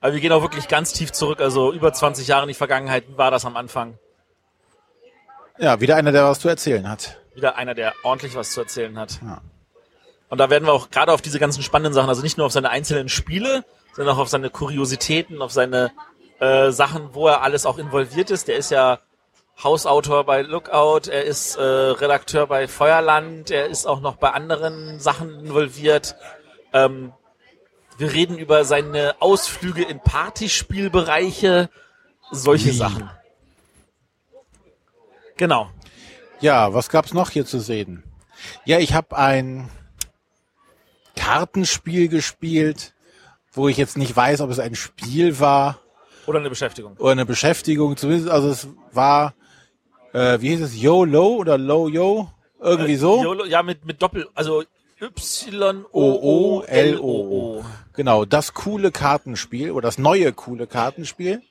Aber 0.00 0.12
wir 0.12 0.20
gehen 0.20 0.32
auch 0.32 0.42
wirklich 0.42 0.66
ganz 0.66 0.92
tief 0.92 1.12
zurück, 1.12 1.40
also 1.40 1.72
über 1.72 1.92
20 1.92 2.26
Jahre 2.26 2.42
in 2.42 2.48
die 2.48 2.54
Vergangenheit. 2.54 3.04
Wie 3.08 3.18
war 3.18 3.30
das 3.30 3.44
am 3.44 3.56
Anfang? 3.56 3.98
Ja, 5.58 5.80
wieder 5.80 5.96
einer, 5.96 6.10
der 6.10 6.24
was 6.24 6.40
zu 6.40 6.48
erzählen 6.48 6.88
hat. 6.88 7.20
Wieder 7.34 7.56
einer, 7.56 7.74
der 7.74 7.92
ordentlich 8.02 8.34
was 8.34 8.50
zu 8.50 8.60
erzählen 8.60 8.98
hat. 8.98 9.20
Ja. 9.22 9.42
Und 10.30 10.38
da 10.38 10.48
werden 10.48 10.64
wir 10.64 10.72
auch 10.72 10.90
gerade 10.90 11.12
auf 11.12 11.20
diese 11.20 11.38
ganzen 11.38 11.62
spannenden 11.62 11.92
Sachen, 11.92 12.08
also 12.08 12.22
nicht 12.22 12.38
nur 12.38 12.46
auf 12.46 12.52
seine 12.52 12.70
einzelnen 12.70 13.08
Spiele, 13.08 13.64
sondern 13.94 14.14
auch 14.14 14.20
auf 14.20 14.28
seine 14.28 14.48
Kuriositäten, 14.48 15.42
auf 15.42 15.52
seine 15.52 15.92
äh, 16.38 16.70
Sachen, 16.70 17.14
wo 17.14 17.28
er 17.28 17.42
alles 17.42 17.66
auch 17.66 17.78
involviert 17.78 18.30
ist. 18.30 18.48
Der 18.48 18.56
ist 18.56 18.70
ja 18.70 19.00
Hausautor 19.62 20.24
bei 20.24 20.42
Lookout, 20.42 21.10
er 21.10 21.24
ist 21.24 21.56
äh, 21.56 21.62
Redakteur 21.62 22.46
bei 22.46 22.66
Feuerland, 22.66 23.50
er 23.50 23.66
ist 23.66 23.86
auch 23.86 24.00
noch 24.00 24.16
bei 24.16 24.30
anderen 24.30 24.98
Sachen 25.00 25.38
involviert. 25.40 26.16
Ähm, 26.72 27.12
wir 27.98 28.12
reden 28.12 28.38
über 28.38 28.64
seine 28.64 29.16
Ausflüge 29.20 29.82
in 29.82 30.00
Partyspielbereiche, 30.00 31.68
solche 32.30 32.68
Wie? 32.68 32.76
Sachen. 32.76 33.10
Genau. 35.36 35.70
Ja, 36.40 36.72
was 36.72 36.88
gab's 36.88 37.12
noch 37.12 37.30
hier 37.30 37.44
zu 37.44 37.60
sehen? 37.60 38.02
Ja, 38.64 38.78
ich 38.78 38.94
habe 38.94 39.16
ein 39.18 39.68
Kartenspiel 41.16 42.08
gespielt, 42.08 42.94
wo 43.52 43.68
ich 43.68 43.76
jetzt 43.76 43.98
nicht 43.98 44.16
weiß, 44.16 44.40
ob 44.40 44.50
es 44.50 44.58
ein 44.58 44.74
Spiel 44.74 45.38
war 45.38 45.78
Oder 46.26 46.38
eine 46.38 46.48
Beschäftigung. 46.48 46.96
oder 46.96 47.12
eine 47.12 47.26
Beschäftigung. 47.26 47.96
Zumindest, 47.98 48.30
also 48.30 48.48
es 48.48 48.68
war, 48.92 49.34
äh, 50.12 50.40
wie 50.40 50.50
hieß 50.50 50.62
es, 50.62 50.80
Yo 50.80 51.04
Low 51.04 51.36
oder 51.36 51.58
Low 51.58 51.88
Yo? 51.88 52.28
Irgendwie 52.60 52.96
so. 52.96 53.22
YOLO, 53.22 53.44
ja, 53.46 53.62
mit, 53.62 53.84
mit 53.86 54.02
Doppel, 54.02 54.28
also 54.34 54.64
Y-O-O-L-O-O. 55.00 55.94
Genau, 57.94 58.24
das 58.26 58.52
coole 58.52 58.90
Kartenspiel 58.92 59.70
oder 59.70 59.88
das 59.88 59.98
neue 59.98 60.32
coole 60.32 60.66
Kartenspiel. 60.66 61.42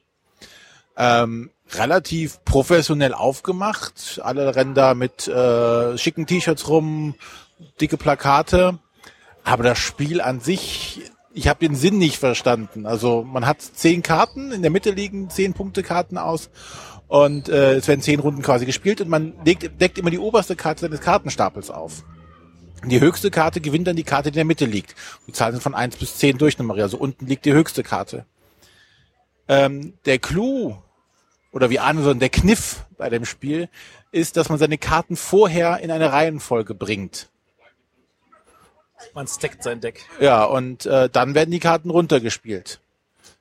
Ähm, 0.95 1.49
relativ 1.71 2.43
professionell 2.45 3.13
aufgemacht. 3.13 4.21
Alle 4.23 4.55
rennen 4.55 4.75
da 4.75 4.93
mit 4.93 5.27
äh, 5.27 5.97
schicken 5.97 6.27
T-Shirts 6.27 6.67
rum, 6.67 7.15
dicke 7.81 7.97
Plakate. 7.97 8.77
Aber 9.43 9.63
das 9.63 9.79
Spiel 9.79 10.21
an 10.21 10.41
sich, 10.41 11.01
ich 11.33 11.47
habe 11.47 11.59
den 11.59 11.75
Sinn 11.75 11.97
nicht 11.97 12.17
verstanden. 12.17 12.85
Also 12.85 13.23
man 13.23 13.47
hat 13.47 13.61
zehn 13.61 14.03
Karten, 14.03 14.51
in 14.51 14.61
der 14.61 14.69
Mitte 14.69 14.91
liegen 14.91 15.31
zehn 15.31 15.53
Punkte 15.53 15.81
Karten 15.81 16.19
aus 16.19 16.51
und 17.09 17.49
äh, 17.49 17.73
es 17.73 17.87
werden 17.87 18.01
zehn 18.01 18.19
Runden 18.19 18.43
quasi 18.43 18.65
gespielt 18.65 19.01
und 19.01 19.09
man 19.09 19.33
legt, 19.43 19.81
deckt 19.81 19.97
immer 19.97 20.11
die 20.11 20.19
oberste 20.19 20.55
Karte 20.55 20.81
seines 20.81 21.01
Kartenstapels 21.01 21.71
auf. 21.71 22.05
Die 22.85 23.01
höchste 23.01 23.31
Karte 23.31 23.59
gewinnt 23.59 23.87
dann 23.87 23.95
die 23.95 24.03
Karte, 24.03 24.31
die 24.31 24.35
in 24.35 24.41
der 24.41 24.45
Mitte 24.45 24.65
liegt. 24.65 24.95
Die 25.27 25.33
Zahlen 25.33 25.53
sind 25.53 25.61
von 25.61 25.75
eins 25.75 25.97
bis 25.97 26.17
zehn 26.17 26.37
durchnummeriert. 26.37 26.83
Also 26.83 26.97
unten 26.97 27.25
liegt 27.25 27.45
die 27.45 27.51
höchste 27.51 27.83
Karte. 27.83 28.25
Ähm, 29.47 29.95
der 30.05 30.19
Clou, 30.19 30.77
oder 31.51 31.71
wie 31.71 31.79
Arne 31.79 32.03
so 32.03 32.13
der 32.13 32.29
Kniff 32.29 32.85
bei 32.97 33.09
dem 33.09 33.25
Spiel, 33.25 33.69
ist, 34.11 34.37
dass 34.37 34.49
man 34.49 34.59
seine 34.59 34.77
Karten 34.77 35.17
vorher 35.17 35.79
in 35.79 35.89
eine 35.89 36.13
Reihenfolge 36.13 36.75
bringt. 36.75 37.29
Man 39.15 39.27
stackt 39.27 39.63
sein 39.63 39.81
Deck. 39.81 40.05
Ja, 40.19 40.43
und 40.43 40.85
äh, 40.85 41.09
dann 41.09 41.33
werden 41.33 41.49
die 41.49 41.59
Karten 41.59 41.89
runtergespielt. 41.89 42.79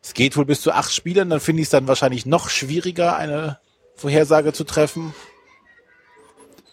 Es 0.09 0.14
geht 0.14 0.38
wohl 0.38 0.47
bis 0.47 0.62
zu 0.62 0.73
acht 0.73 0.90
Spielern, 0.90 1.29
dann 1.29 1.38
finde 1.38 1.61
ich 1.61 1.66
es 1.66 1.71
dann 1.71 1.87
wahrscheinlich 1.87 2.25
noch 2.25 2.49
schwieriger, 2.49 3.18
eine 3.18 3.59
Vorhersage 3.94 4.55
zu 4.55 4.64
treffen. 4.64 5.12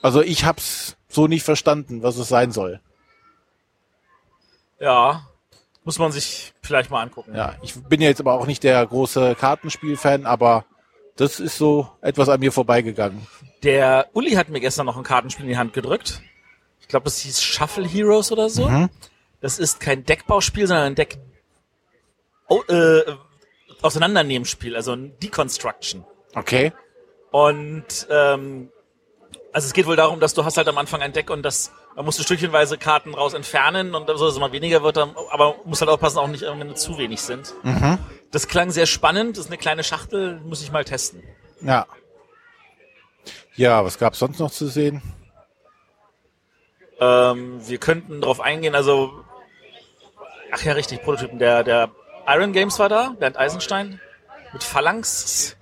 Also 0.02 0.22
ich 0.22 0.46
hab's 0.46 0.96
so 1.10 1.28
nicht 1.28 1.44
verstanden, 1.44 2.02
was 2.02 2.16
es 2.16 2.30
sein 2.30 2.54
soll. 2.54 2.80
Ja, 4.80 5.28
muss 5.84 6.00
man 6.00 6.14
sich 6.14 6.54
vielleicht 6.62 6.90
mal 6.90 7.02
angucken. 7.02 7.36
Ja, 7.36 7.58
ich 7.62 7.76
bin 7.76 8.00
ja 8.00 8.08
jetzt 8.08 8.22
aber 8.22 8.36
auch 8.36 8.48
nicht 8.48 8.64
der 8.64 8.86
große 8.86 9.36
Kartenspiel-Fan, 9.36 10.26
aber 10.26 10.64
das 11.18 11.42
ist 11.42 11.58
so 11.58 11.90
etwas 12.00 12.30
an 12.30 12.40
mir 12.40 12.54
vorbeigegangen. 12.54 13.28
Der 13.64 14.08
Uli 14.14 14.32
hat 14.36 14.48
mir 14.48 14.62
gestern 14.62 14.86
noch 14.86 14.96
ein 14.96 15.04
Kartenspiel 15.04 15.44
in 15.44 15.52
die 15.52 15.58
Hand 15.58 15.74
gedrückt. 15.74 16.22
Ich 16.80 16.88
glaube, 16.88 17.04
das 17.04 17.18
hieß 17.18 17.42
Shuffle 17.44 17.86
Heroes 17.86 18.32
oder 18.32 18.50
so. 18.50 18.70
Mhm. 18.70 18.90
Das 19.42 19.60
ist 19.60 19.82
kein 19.82 20.06
Deckbauspiel, 20.06 20.68
sondern 20.68 20.86
ein 20.86 20.96
Deck 20.96 21.18
oh, 22.48 22.62
äh, 22.68 23.04
Auseinandernehmensspiel, 23.82 24.76
also 24.76 24.94
ein 24.94 25.18
Deconstruction. 25.20 26.06
Okay. 26.34 26.74
Und 27.32 28.08
ähm, 28.10 28.72
also 29.52 29.68
es 29.68 29.74
geht 29.74 29.86
wohl 29.86 29.96
darum, 29.96 30.20
dass 30.20 30.34
du 30.34 30.44
hast 30.44 30.58
halt 30.58 30.68
am 30.68 30.78
Anfang 30.78 31.02
ein 31.02 31.14
Deck 31.14 31.30
und 31.30 31.44
das 31.44 31.72
man 31.96 32.04
musst 32.04 32.20
du 32.20 32.24
stückchenweise 32.24 32.78
Karten 32.78 33.14
raus 33.14 33.34
entfernen 33.34 33.96
und 33.96 34.08
so, 34.08 34.14
dass 34.14 34.34
es 34.34 34.38
immer 34.38 34.52
weniger 34.52 34.84
wird, 34.84 34.98
aber 34.98 35.56
muss 35.64 35.80
halt 35.80 35.90
aufpassen, 35.90 36.18
auch 36.18 36.28
nicht 36.28 36.42
wenn 36.42 36.76
zu 36.76 36.98
wenig 36.98 37.22
sind. 37.22 37.54
Das 38.32 38.50
klang 38.50 38.70
sehr 38.72 38.86
spannend, 38.86 39.38
das 39.38 39.46
ist 39.46 39.50
eine 39.50 39.58
kleine 39.58 39.84
Schachtel, 39.84 40.42
muss 40.42 40.62
ich 40.62 40.74
mal 40.74 40.84
testen. 40.84 41.24
Ja. 41.62 41.86
Ja, 43.56 43.86
was 43.86 43.98
gab's 43.98 44.20
sonst 44.20 44.40
noch 44.40 44.52
zu 44.52 44.68
sehen? 44.68 45.02
Ähm, 47.00 47.66
wir 47.66 47.78
könnten 47.78 48.20
darauf 48.20 48.42
eingehen, 48.42 48.76
also 48.76 49.24
ach 50.52 50.64
ja, 50.64 50.74
richtig, 50.74 51.02
Prototypen. 51.02 51.40
Der, 51.40 51.64
der 51.64 51.92
Iron 52.28 52.54
Games 52.54 52.80
war 52.80 52.90
da, 52.90 53.16
Bernd 53.20 53.38
Eisenstein, 53.38 54.00
mit 54.54 54.64
Phalanx, 54.64 55.56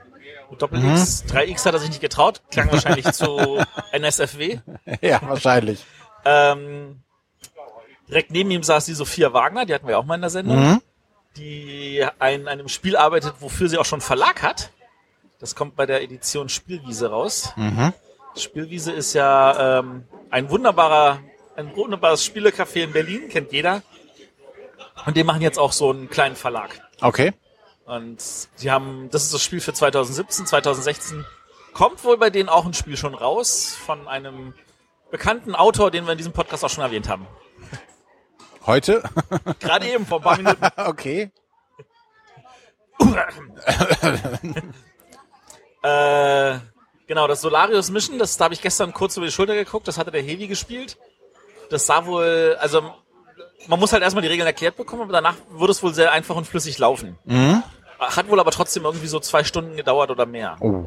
mit 0.50 0.62
Doppel-X, 0.62 1.26
3X 1.30 1.66
hat 1.66 1.74
er 1.74 1.80
sich 1.80 1.90
nicht 1.90 2.02
getraut, 2.02 2.42
klang 2.52 2.72
wahrscheinlich 2.72 3.12
zu 3.12 3.60
NSFW. 3.92 4.60
ja, 5.02 5.20
wahrscheinlich. 5.24 5.84
Ähm, 6.26 7.02
direkt 8.08 8.32
neben 8.32 8.52
ihm 8.52 8.64
saß 8.64 8.86
die 8.86 8.94
Sophia 8.94 9.34
Wagner, 9.34 9.66
die 9.66 9.74
hatten 9.74 9.88
wir 9.88 9.98
auch 10.00 10.06
mal 10.06 10.16
in 10.16 10.22
der 10.22 10.30
Sendung, 10.30 10.82
die 11.38 12.06
an 12.20 12.48
einem 12.48 12.68
Spiel 12.70 12.96
arbeitet, 12.96 13.36
wofür 13.40 13.68
sie 13.68 13.78
auch 13.78 13.86
schon 13.86 14.02
Verlag 14.02 14.42
hat. 14.44 14.72
Das 15.40 15.56
kommt 15.56 15.76
bei 15.76 15.86
der 15.86 16.02
Edition 16.04 16.48
Spielwiese 16.48 17.10
raus. 17.10 17.52
Spielwiese 18.38 18.92
ist 18.92 19.14
ja 19.14 19.80
ähm, 19.80 20.06
ein 20.30 20.50
wunderbarer, 20.50 21.20
ein 21.58 21.76
wunderbares 21.76 22.26
Spielecafé 22.26 22.84
in 22.84 22.94
Berlin, 22.94 23.28
kennt 23.30 23.52
jeder. 23.52 23.82
Und 25.06 25.18
die 25.18 25.24
machen 25.24 25.42
jetzt 25.42 25.60
auch 25.60 25.72
so 25.72 25.90
einen 25.90 26.10
kleinen 26.10 26.36
Verlag. 26.36 26.80
Okay. 27.02 27.34
Und 27.86 28.22
sie 28.22 28.72
haben, 28.72 29.10
das 29.12 29.24
ist 29.24 29.34
das 29.34 29.44
Spiel 29.44 29.60
für 29.60 29.74
2017, 29.74 30.46
2016. 30.46 31.26
Kommt 31.74 32.04
wohl 32.04 32.18
bei 32.18 32.30
denen 32.30 32.50
auch 32.50 32.66
ein 32.66 32.74
Spiel 32.74 32.96
schon 32.98 33.14
raus 33.16 33.76
von 33.76 34.08
einem 34.08 34.54
bekannten 35.12 35.56
Autor, 35.56 35.92
den 35.92 36.06
wir 36.06 36.12
in 36.12 36.18
diesem 36.18 36.34
Podcast 36.34 36.64
auch 36.64 36.70
schon 36.70 36.84
erwähnt 36.84 37.10
haben. 37.10 37.28
Heute? 38.66 39.04
Gerade 39.60 39.88
eben 39.88 40.06
vor 40.06 40.20
ein 40.20 40.24
paar 40.24 40.38
Minuten. 40.38 40.66
okay. 40.78 41.32
Äh, 45.84 46.60
genau, 47.08 47.28
das 47.28 47.42
Solarius 47.42 47.92
Mission, 47.92 48.18
das 48.18 48.38
da 48.38 48.46
habe 48.46 48.54
ich 48.54 48.62
gestern 48.62 48.94
kurz 48.94 49.18
über 49.18 49.26
die 49.26 49.34
Schulter 49.34 49.54
geguckt, 49.54 49.86
das 49.86 49.98
hatte 49.98 50.12
der 50.12 50.22
Heavy 50.24 50.48
gespielt. 50.48 50.98
Das 51.70 51.86
sah 51.86 52.06
wohl, 52.06 52.56
also 52.58 52.94
man 53.68 53.80
muss 53.80 53.94
halt 53.94 54.04
erstmal 54.04 54.22
die 54.22 54.28
Regeln 54.28 54.48
erklärt 54.48 54.76
bekommen, 54.78 55.04
aber 55.04 55.14
danach 55.14 55.36
würde 55.50 55.72
es 55.72 55.82
wohl 55.84 55.94
sehr 55.94 56.12
einfach 56.12 56.36
und 56.36 56.46
flüssig 56.46 56.78
laufen. 56.78 57.18
Hat 58.00 58.30
wohl 58.30 58.40
aber 58.40 58.52
trotzdem 58.52 58.84
irgendwie 58.84 59.08
so 59.08 59.20
zwei 59.20 59.44
Stunden 59.44 59.76
gedauert 59.76 60.12
oder 60.12 60.26
mehr. 60.26 60.58
Oh. 60.60 60.86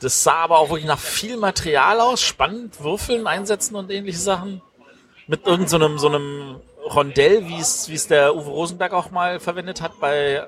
Das 0.00 0.22
sah 0.22 0.34
aber 0.34 0.58
auch 0.58 0.68
wirklich 0.68 0.86
nach 0.86 0.98
viel 0.98 1.36
Material 1.36 2.00
aus, 2.00 2.20
spannend, 2.20 2.80
Würfeln 2.82 3.26
einsetzen 3.26 3.76
und 3.76 3.90
ähnliche 3.90 4.18
Sachen. 4.18 4.60
Mit 5.26 5.46
irgendeinem 5.46 5.68
so 5.68 5.76
einem, 5.76 5.98
so 5.98 6.08
einem 6.08 6.60
Rondell, 6.84 7.48
wie 7.48 7.58
es, 7.58 7.88
wie 7.88 7.94
es 7.94 8.06
der 8.06 8.36
Uwe 8.36 8.50
Rosenberg 8.50 8.92
auch 8.92 9.10
mal 9.10 9.40
verwendet 9.40 9.80
hat 9.80 9.98
bei 9.98 10.46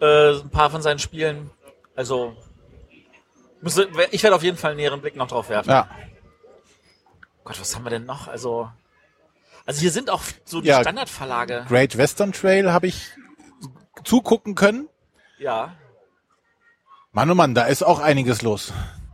äh, 0.00 0.30
ein 0.32 0.50
paar 0.50 0.70
von 0.70 0.82
seinen 0.82 0.98
Spielen. 0.98 1.50
Also 1.94 2.34
ich 4.10 4.22
werde 4.22 4.34
auf 4.34 4.42
jeden 4.42 4.56
Fall 4.56 4.72
einen 4.72 4.80
näheren 4.80 5.00
Blick 5.00 5.14
noch 5.14 5.28
drauf 5.28 5.48
werfen. 5.48 5.70
Ja. 5.70 5.88
Gott, 7.44 7.60
was 7.60 7.74
haben 7.74 7.84
wir 7.84 7.90
denn 7.90 8.06
noch? 8.06 8.28
Also, 8.28 8.68
also 9.66 9.80
hier 9.80 9.90
sind 9.90 10.10
auch 10.10 10.22
so 10.44 10.60
die 10.60 10.68
Ja. 10.68 10.80
Standardverlage. 10.80 11.64
Great 11.68 11.96
Western 11.96 12.32
Trail 12.32 12.72
habe 12.72 12.86
ich 12.86 13.08
zugucken 14.04 14.54
können. 14.54 14.88
Ja. 15.38 15.74
Mann, 17.12 17.30
oh 17.30 17.34
Mann, 17.34 17.54
da 17.54 17.64
ist 17.64 17.82
auch 17.82 18.00
einiges 18.00 18.42
los. 18.42 18.72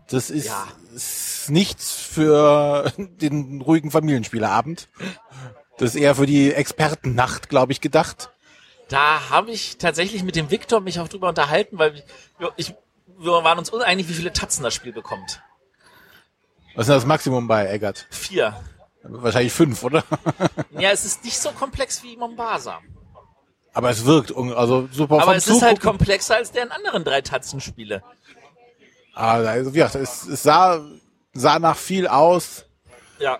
Das 0.08 0.30
ist, 0.30 0.46
Ja. 0.46 0.66
ist 0.94 1.50
nichts 1.50 1.92
für 1.92 2.92
den 2.98 3.60
ruhigen 3.60 3.90
Familienspieleabend. 3.90 4.88
Das 5.78 5.94
ist 5.94 6.00
eher 6.00 6.14
für 6.14 6.26
die 6.26 6.52
Expertennacht, 6.52 7.48
glaube 7.48 7.72
ich, 7.72 7.80
gedacht. 7.80 8.30
Da 8.88 9.28
habe 9.30 9.50
ich 9.50 9.76
tatsächlich 9.78 10.22
mit 10.22 10.34
dem 10.34 10.50
Viktor 10.50 10.80
mich 10.80 10.98
auch 10.98 11.08
drüber 11.08 11.28
unterhalten, 11.28 11.78
weil 11.78 12.02
wir, 12.38 12.52
ich, 12.56 12.74
wir 13.18 13.32
waren 13.44 13.58
uns 13.58 13.68
uneinig, 13.70 14.08
wie 14.08 14.14
viele 14.14 14.32
Tatzen 14.32 14.62
das 14.64 14.74
Spiel 14.74 14.92
bekommt. 14.92 15.42
Was 16.74 16.84
ist 16.84 16.88
denn 16.88 16.96
das 16.96 17.06
Maximum 17.06 17.48
bei 17.48 17.66
Eggert? 17.68 18.06
Vier. 18.10 18.58
Wahrscheinlich 19.02 19.52
fünf, 19.52 19.82
oder? 19.82 20.04
Ja, 20.78 20.90
es 20.90 21.04
ist 21.04 21.24
nicht 21.24 21.38
so 21.38 21.50
komplex 21.50 22.02
wie 22.02 22.16
Mombasa. 22.16 22.78
Aber 23.72 23.90
es 23.90 24.04
wirkt, 24.04 24.34
also 24.36 24.88
super 24.92 25.20
Aber 25.22 25.36
es 25.36 25.46
ist 25.46 25.62
halt 25.62 25.78
Zugucken. 25.78 25.98
komplexer 25.98 26.36
als 26.36 26.52
deren 26.52 26.70
anderen 26.70 27.04
drei 27.04 27.20
Tatzenspiele. 27.20 28.02
Ah, 29.14 29.38
also, 29.38 29.72
wie 29.74 29.78
gesagt, 29.78 29.96
es, 29.96 30.26
es 30.26 30.42
sah, 30.42 30.84
sah 31.32 31.58
nach 31.58 31.76
viel 31.76 32.06
aus. 32.06 32.66
Ja. 33.18 33.38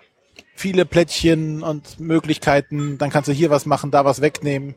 Viele 0.55 0.85
Plättchen 0.85 1.63
und 1.63 1.99
Möglichkeiten. 1.99 2.97
Dann 2.97 3.09
kannst 3.09 3.29
du 3.29 3.33
hier 3.33 3.49
was 3.49 3.65
machen, 3.65 3.91
da 3.91 4.03
was 4.03 4.19
wegnehmen. 4.21 4.75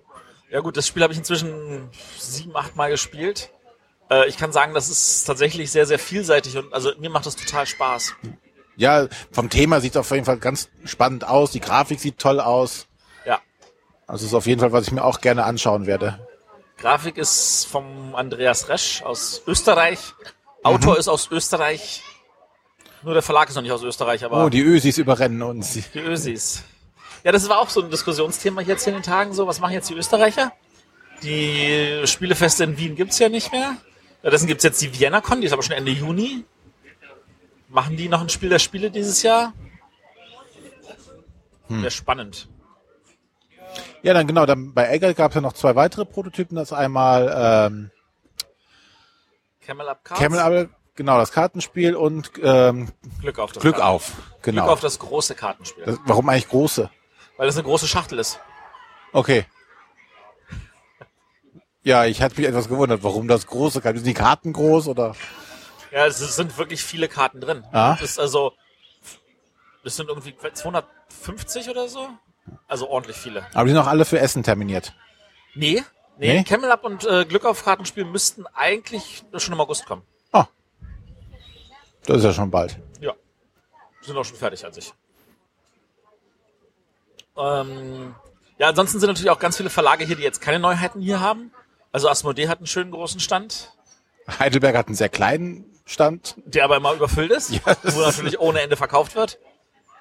Ja 0.51 0.61
gut, 0.61 0.77
das 0.77 0.87
Spiel 0.87 1.03
habe 1.03 1.13
ich 1.13 1.19
inzwischen 1.19 1.89
sieben, 2.19 2.55
acht 2.57 2.77
Mal 2.77 2.91
gespielt. 2.91 3.51
Äh, 4.11 4.29
ich 4.29 4.37
kann 4.37 4.53
sagen, 4.53 4.75
das 4.75 4.89
ist 4.89 5.25
tatsächlich 5.25 5.73
sehr, 5.73 5.87
sehr 5.87 5.99
vielseitig 5.99 6.57
und 6.57 6.73
also 6.73 6.93
mir 6.99 7.11
macht 7.11 7.27
das 7.27 7.35
total 7.37 7.67
Spaß. 7.67 8.15
Ja, 8.77 9.09
vom 9.33 9.51
Thema 9.51 9.81
sieht 9.81 9.93
es 9.93 9.97
auf 9.99 10.11
jeden 10.11 10.25
Fall 10.25 10.39
ganz 10.39 10.69
spannend 10.85 11.27
aus. 11.27 11.51
Die 11.51 11.61
Grafik 11.61 12.01
sieht 12.01 12.19
toll 12.19 12.41
aus. 12.41 12.87
Ja. 13.27 13.41
Also 14.07 14.27
ist 14.27 14.35
auf 14.35 14.47
jeden 14.47 14.61
Fall, 14.61 14.73
was 14.73 14.87
ich 14.87 14.93
mir 14.93 15.05
auch 15.05 15.21
gerne 15.21 15.45
anschauen 15.45 15.87
werde. 15.87 16.27
Grafik 16.79 17.17
ist 17.19 17.67
vom 17.67 18.15
Andreas 18.15 18.69
Resch 18.69 19.03
aus 19.03 19.43
Österreich. 19.47 19.99
Autor 20.65 20.99
ist 20.99 21.09
aus 21.09 21.29
Österreich. 21.31 22.03
Nur 23.03 23.15
der 23.15 23.23
Verlag 23.23 23.49
ist 23.49 23.57
noch 23.57 23.63
nicht 23.63 23.73
aus 23.73 23.83
Österreich, 23.83 24.25
aber 24.25 24.45
Oh, 24.45 24.49
die 24.49 24.61
Ösis 24.63 24.97
überrennen 24.99 25.43
uns. 25.43 25.79
die 25.93 25.99
Ösis. 25.99 26.63
Ja, 27.25 27.33
das 27.33 27.49
war 27.49 27.59
auch 27.59 27.69
so 27.69 27.83
ein 27.83 27.91
Diskussionsthema 27.91 28.63
jetzt 28.63 28.87
in 28.87 28.95
den 28.95 29.03
Tagen 29.03 29.33
so. 29.33 29.47
Was 29.47 29.61
machen 29.61 29.73
jetzt 29.75 29.91
die 29.91 29.95
Österreicher? 29.95 30.53
Die 31.23 32.03
Spielefeste 32.07 32.65
in 32.65 32.79
Wien 32.79 32.97
gibt's 32.97 33.19
ja 33.19 33.29
nicht 33.29 33.53
mehr. 33.53 33.77
Stattdessen 34.21 34.47
gibt's 34.47 34.65
jetzt 34.65 34.81
die 34.83 34.99
Vienna 34.99 35.21
Con, 35.21 35.41
die 35.41 35.47
ist 35.47 35.53
aber 35.53 35.63
schon 35.63 35.77
Ende 35.77 35.91
Juni. 35.93 36.45
Machen 37.73 37.97
die 37.97 38.09
noch 38.09 38.21
ein 38.21 38.29
Spiel 38.29 38.51
der 38.51 38.59
Spiele 38.59 38.91
dieses 38.91 39.23
Jahr? 39.23 39.55
Wäre 41.69 41.91
spannend. 41.91 42.49
Ja, 44.03 44.13
dann 44.13 44.27
genau, 44.27 44.45
dann 44.45 44.75
bei 44.75 44.89
Eggert 44.89 45.17
gab 45.17 45.31
es 45.31 45.37
ja 45.37 45.41
noch 45.41 45.55
zwei 45.55 45.75
weitere 45.75 46.05
Prototypen. 46.05 46.55
Das 46.57 46.73
einmal 46.75 47.33
ähm, 47.71 47.91
Camel 49.63 49.89
Up 49.89 50.05
Cards. 50.05 50.21
Camel 50.21 50.39
Apple, 50.39 50.69
genau, 50.97 51.17
das 51.17 51.33
Kartenspiel 51.33 51.97
und 51.97 52.31
ähm, 52.43 52.93
Glück 53.23 53.39
auf 53.39 53.53
das 53.53 53.63
Glück 53.63 53.77
Karten- 53.77 53.89
auf. 53.89 54.13
Genau. 54.43 54.63
Glück 54.65 54.73
auf 54.75 54.81
das 54.81 54.99
große 54.99 55.35
Kartenspiel. 55.35 55.85
das, 55.87 55.99
warum 56.05 56.29
eigentlich 56.29 56.49
große? 56.51 56.91
Weil 57.39 57.47
das 57.47 57.57
eine 57.57 57.65
große 57.65 57.89
Schachtel 57.89 58.19
ist. 58.19 58.39
Okay. 59.15 59.47
Ja, 61.85 62.05
ich 62.05 62.21
hatte 62.21 62.37
mich 62.37 62.47
etwas 62.47 62.69
gewundert, 62.69 63.03
warum 63.03 63.29
das 63.29 63.47
große 63.47 63.81
Karten. 63.81 63.99
Sind 63.99 64.07
die 64.09 64.15
Karten 64.15 64.53
groß 64.53 64.89
oder? 64.89 65.17
Ja, 65.93 66.07
es 66.07 66.19
sind 66.19 66.57
wirklich 66.57 66.83
viele 66.83 67.07
Karten 67.09 67.41
drin. 67.41 67.65
Ah. 67.71 67.97
Das 68.01 68.13
ist 68.13 68.19
also, 68.19 68.55
das 69.85 69.97
sind 69.97 70.09
irgendwie 70.09 70.35
250 70.37 71.69
oder 71.69 71.89
so. 71.89 72.09
Also 72.67 72.89
ordentlich 72.89 73.17
viele. 73.17 73.47
Aber 73.53 73.65
die 73.65 73.71
sind 73.71 73.79
auch 73.79 73.87
alle 73.87 74.05
für 74.05 74.19
Essen 74.19 74.43
terminiert. 74.43 74.95
Nee, 75.55 75.85
nee, 76.19 76.39
Nee? 76.39 76.45
Camel 76.45 76.71
Up 76.73 76.85
und 76.85 77.05
äh, 77.05 77.25
Glück 77.25 77.45
auf 77.45 77.63
Kartenspiel 77.63 78.05
müssten 78.05 78.47
eigentlich 78.55 79.23
schon 79.37 79.53
im 79.53 79.61
August 79.61 79.87
kommen. 79.87 80.03
Ah. 80.33 80.47
Das 82.07 82.19
ist 82.19 82.25
ja 82.25 82.33
schon 82.33 82.51
bald. 82.51 82.79
Ja. 83.01 83.13
Sind 84.01 84.17
auch 84.17 84.25
schon 84.25 84.39
fertig 84.39 84.65
an 84.65 84.73
sich. 84.73 84.93
Ähm, 87.37 88.15
ja, 88.59 88.69
ansonsten 88.69 88.99
sind 88.99 89.09
natürlich 89.09 89.31
auch 89.31 89.39
ganz 89.39 89.57
viele 89.59 89.71
Verlage 89.71 90.05
hier, 90.05 90.17
die 90.17 90.23
jetzt 90.23 90.41
keine 90.41 90.59
Neuheiten 90.59 91.01
hier 91.01 91.21
haben. 91.21 91.53
Also 91.93 92.09
Asmodee 92.09 92.49
hat 92.49 92.59
einen 92.59 92.67
schönen 92.67 92.91
großen 92.91 93.21
Stand, 93.21 93.73
Heidelberg 94.39 94.77
hat 94.77 94.87
einen 94.87 94.95
sehr 94.95 95.09
kleinen 95.09 95.65
Stand. 95.85 96.37
der 96.45 96.65
aber 96.65 96.77
immer 96.77 96.93
überfüllt 96.93 97.31
ist, 97.33 97.51
Ja, 97.67 97.77
wo 97.83 98.01
natürlich 98.01 98.39
ohne 98.39 98.61
Ende 98.61 98.77
verkauft 98.77 99.15
wird. 99.15 99.39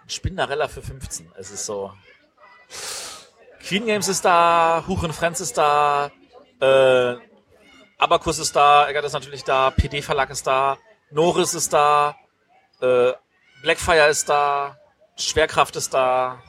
Spindarella 0.08 0.67
für 0.67 0.82
15. 0.82 1.32
Es 1.38 1.52
ist 1.52 1.65
so. 1.65 1.94
Queen 3.63 3.86
Games 3.86 4.08
ist 4.08 4.26
da, 4.26 4.84
Huchen 4.88 5.13
Friends 5.13 5.39
ist 5.39 5.58
da, 5.58 6.12
äh, 6.60 7.15
Abacus 7.98 8.39
ist 8.39 8.56
da, 8.56 8.89
Eggert 8.89 9.06
ist 9.06 9.13
natürlich 9.13 9.44
da, 9.44 9.72
PD 9.72 10.02
Verlag 10.02 10.30
ist 10.30 10.46
da, 10.48 10.78
Norris 11.12 11.54
ist 11.54 11.72
da, 11.72 12.15
äh, 12.82 13.13
Blackfire 13.62 14.08
ist 14.08 14.28
da, 14.28 14.78
Schwerkraft 15.17 15.76
ist 15.76 15.94
da. 15.94 16.41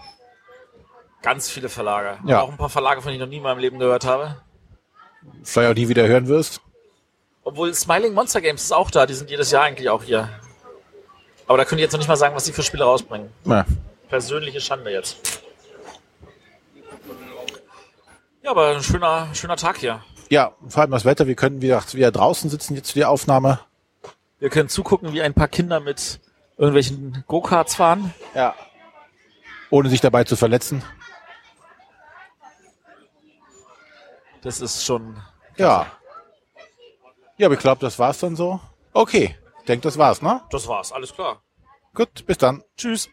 Ganz 1.21 1.49
viele 1.49 1.68
Verlage. 1.68 2.18
Ja. 2.27 2.40
Auch 2.40 2.51
ein 2.51 2.57
paar 2.57 2.68
Verlage, 2.71 3.01
von 3.01 3.11
denen 3.11 3.21
ich 3.21 3.27
noch 3.27 3.31
nie 3.31 3.37
in 3.37 3.42
meinem 3.45 3.59
Leben 3.59 3.79
gehört 3.79 4.05
habe. 4.05 4.42
Vielleicht 5.45 5.71
auch 5.71 5.75
nie 5.77 5.88
wieder 5.88 6.07
hören 6.09 6.27
wirst. 6.27 6.61
Obwohl 7.44 7.74
Smiling 7.74 8.14
Monster 8.14 8.40
Games 8.40 8.62
ist 8.62 8.72
auch 8.72 8.90
da, 8.90 9.07
die 9.07 9.14
sind 9.14 9.31
jedes 9.31 9.50
Jahr 9.50 9.64
eigentlich 9.64 9.90
auch 9.90 10.02
hier. 10.02 10.28
Aber 11.46 11.59
da 11.59 11.64
könnt 11.64 11.81
ihr 11.81 11.85
jetzt 11.85 11.92
noch 11.92 11.98
nicht 11.98 12.09
mal 12.09 12.16
sagen, 12.16 12.35
was 12.35 12.44
sie 12.44 12.52
für 12.52 12.62
Spiele 12.62 12.85
rausbringen. 12.85 13.31
Ja. 13.44 13.66
Persönliche 14.09 14.61
Schande 14.61 14.90
jetzt. 14.90 15.42
Ja, 18.42 18.50
aber 18.50 18.76
ein 18.76 18.83
schöner, 18.83 19.28
schöner 19.35 19.57
Tag 19.57 19.78
hier. 19.78 20.02
Ja, 20.31 20.52
vor 20.68 20.83
allem 20.83 20.92
das 20.92 21.05
Wetter. 21.05 21.26
Wir 21.26 21.35
können 21.35 21.62
wieder, 21.62 21.83
wieder 21.92 22.11
draußen 22.11 22.48
sitzen 22.48 22.74
jetzt 22.74 22.92
für 22.92 23.00
die 23.00 23.05
Aufnahme. 23.05 23.61
Wir 24.38 24.50
können 24.50 24.68
zugucken, 24.68 25.12
wie 25.12 25.22
ein 25.22 25.35
paar 25.35 25.48
Kinder 25.48 25.78
mit 25.81 26.20
irgendwelchen 26.57 27.24
Go-Karts 27.26 27.74
fahren. 27.74 28.14
Ja. 28.35 28.55
Ohne 29.70 29.88
sich 29.88 30.00
dabei 30.00 30.24
zu 30.24 30.37
verletzen. 30.37 30.83
Das 34.42 34.61
ist 34.61 34.85
schon. 34.85 35.16
Ja. 35.57 35.87
Ja, 37.42 37.48
aber 37.48 37.57
ich 37.57 37.61
glaube, 37.61 37.81
das 37.81 37.98
war's 37.98 38.20
dann 38.20 38.37
so. 38.37 38.61
Okay. 38.92 39.35
Ich 39.59 39.64
denke, 39.64 39.83
das 39.83 39.98
war's, 39.98 40.22
ne? 40.22 40.42
Das 40.50 40.68
war's, 40.68 40.92
alles 40.92 41.12
klar. 41.12 41.42
Gut, 41.92 42.24
bis 42.24 42.38
dann. 42.38 42.62
Tschüss. 42.76 43.11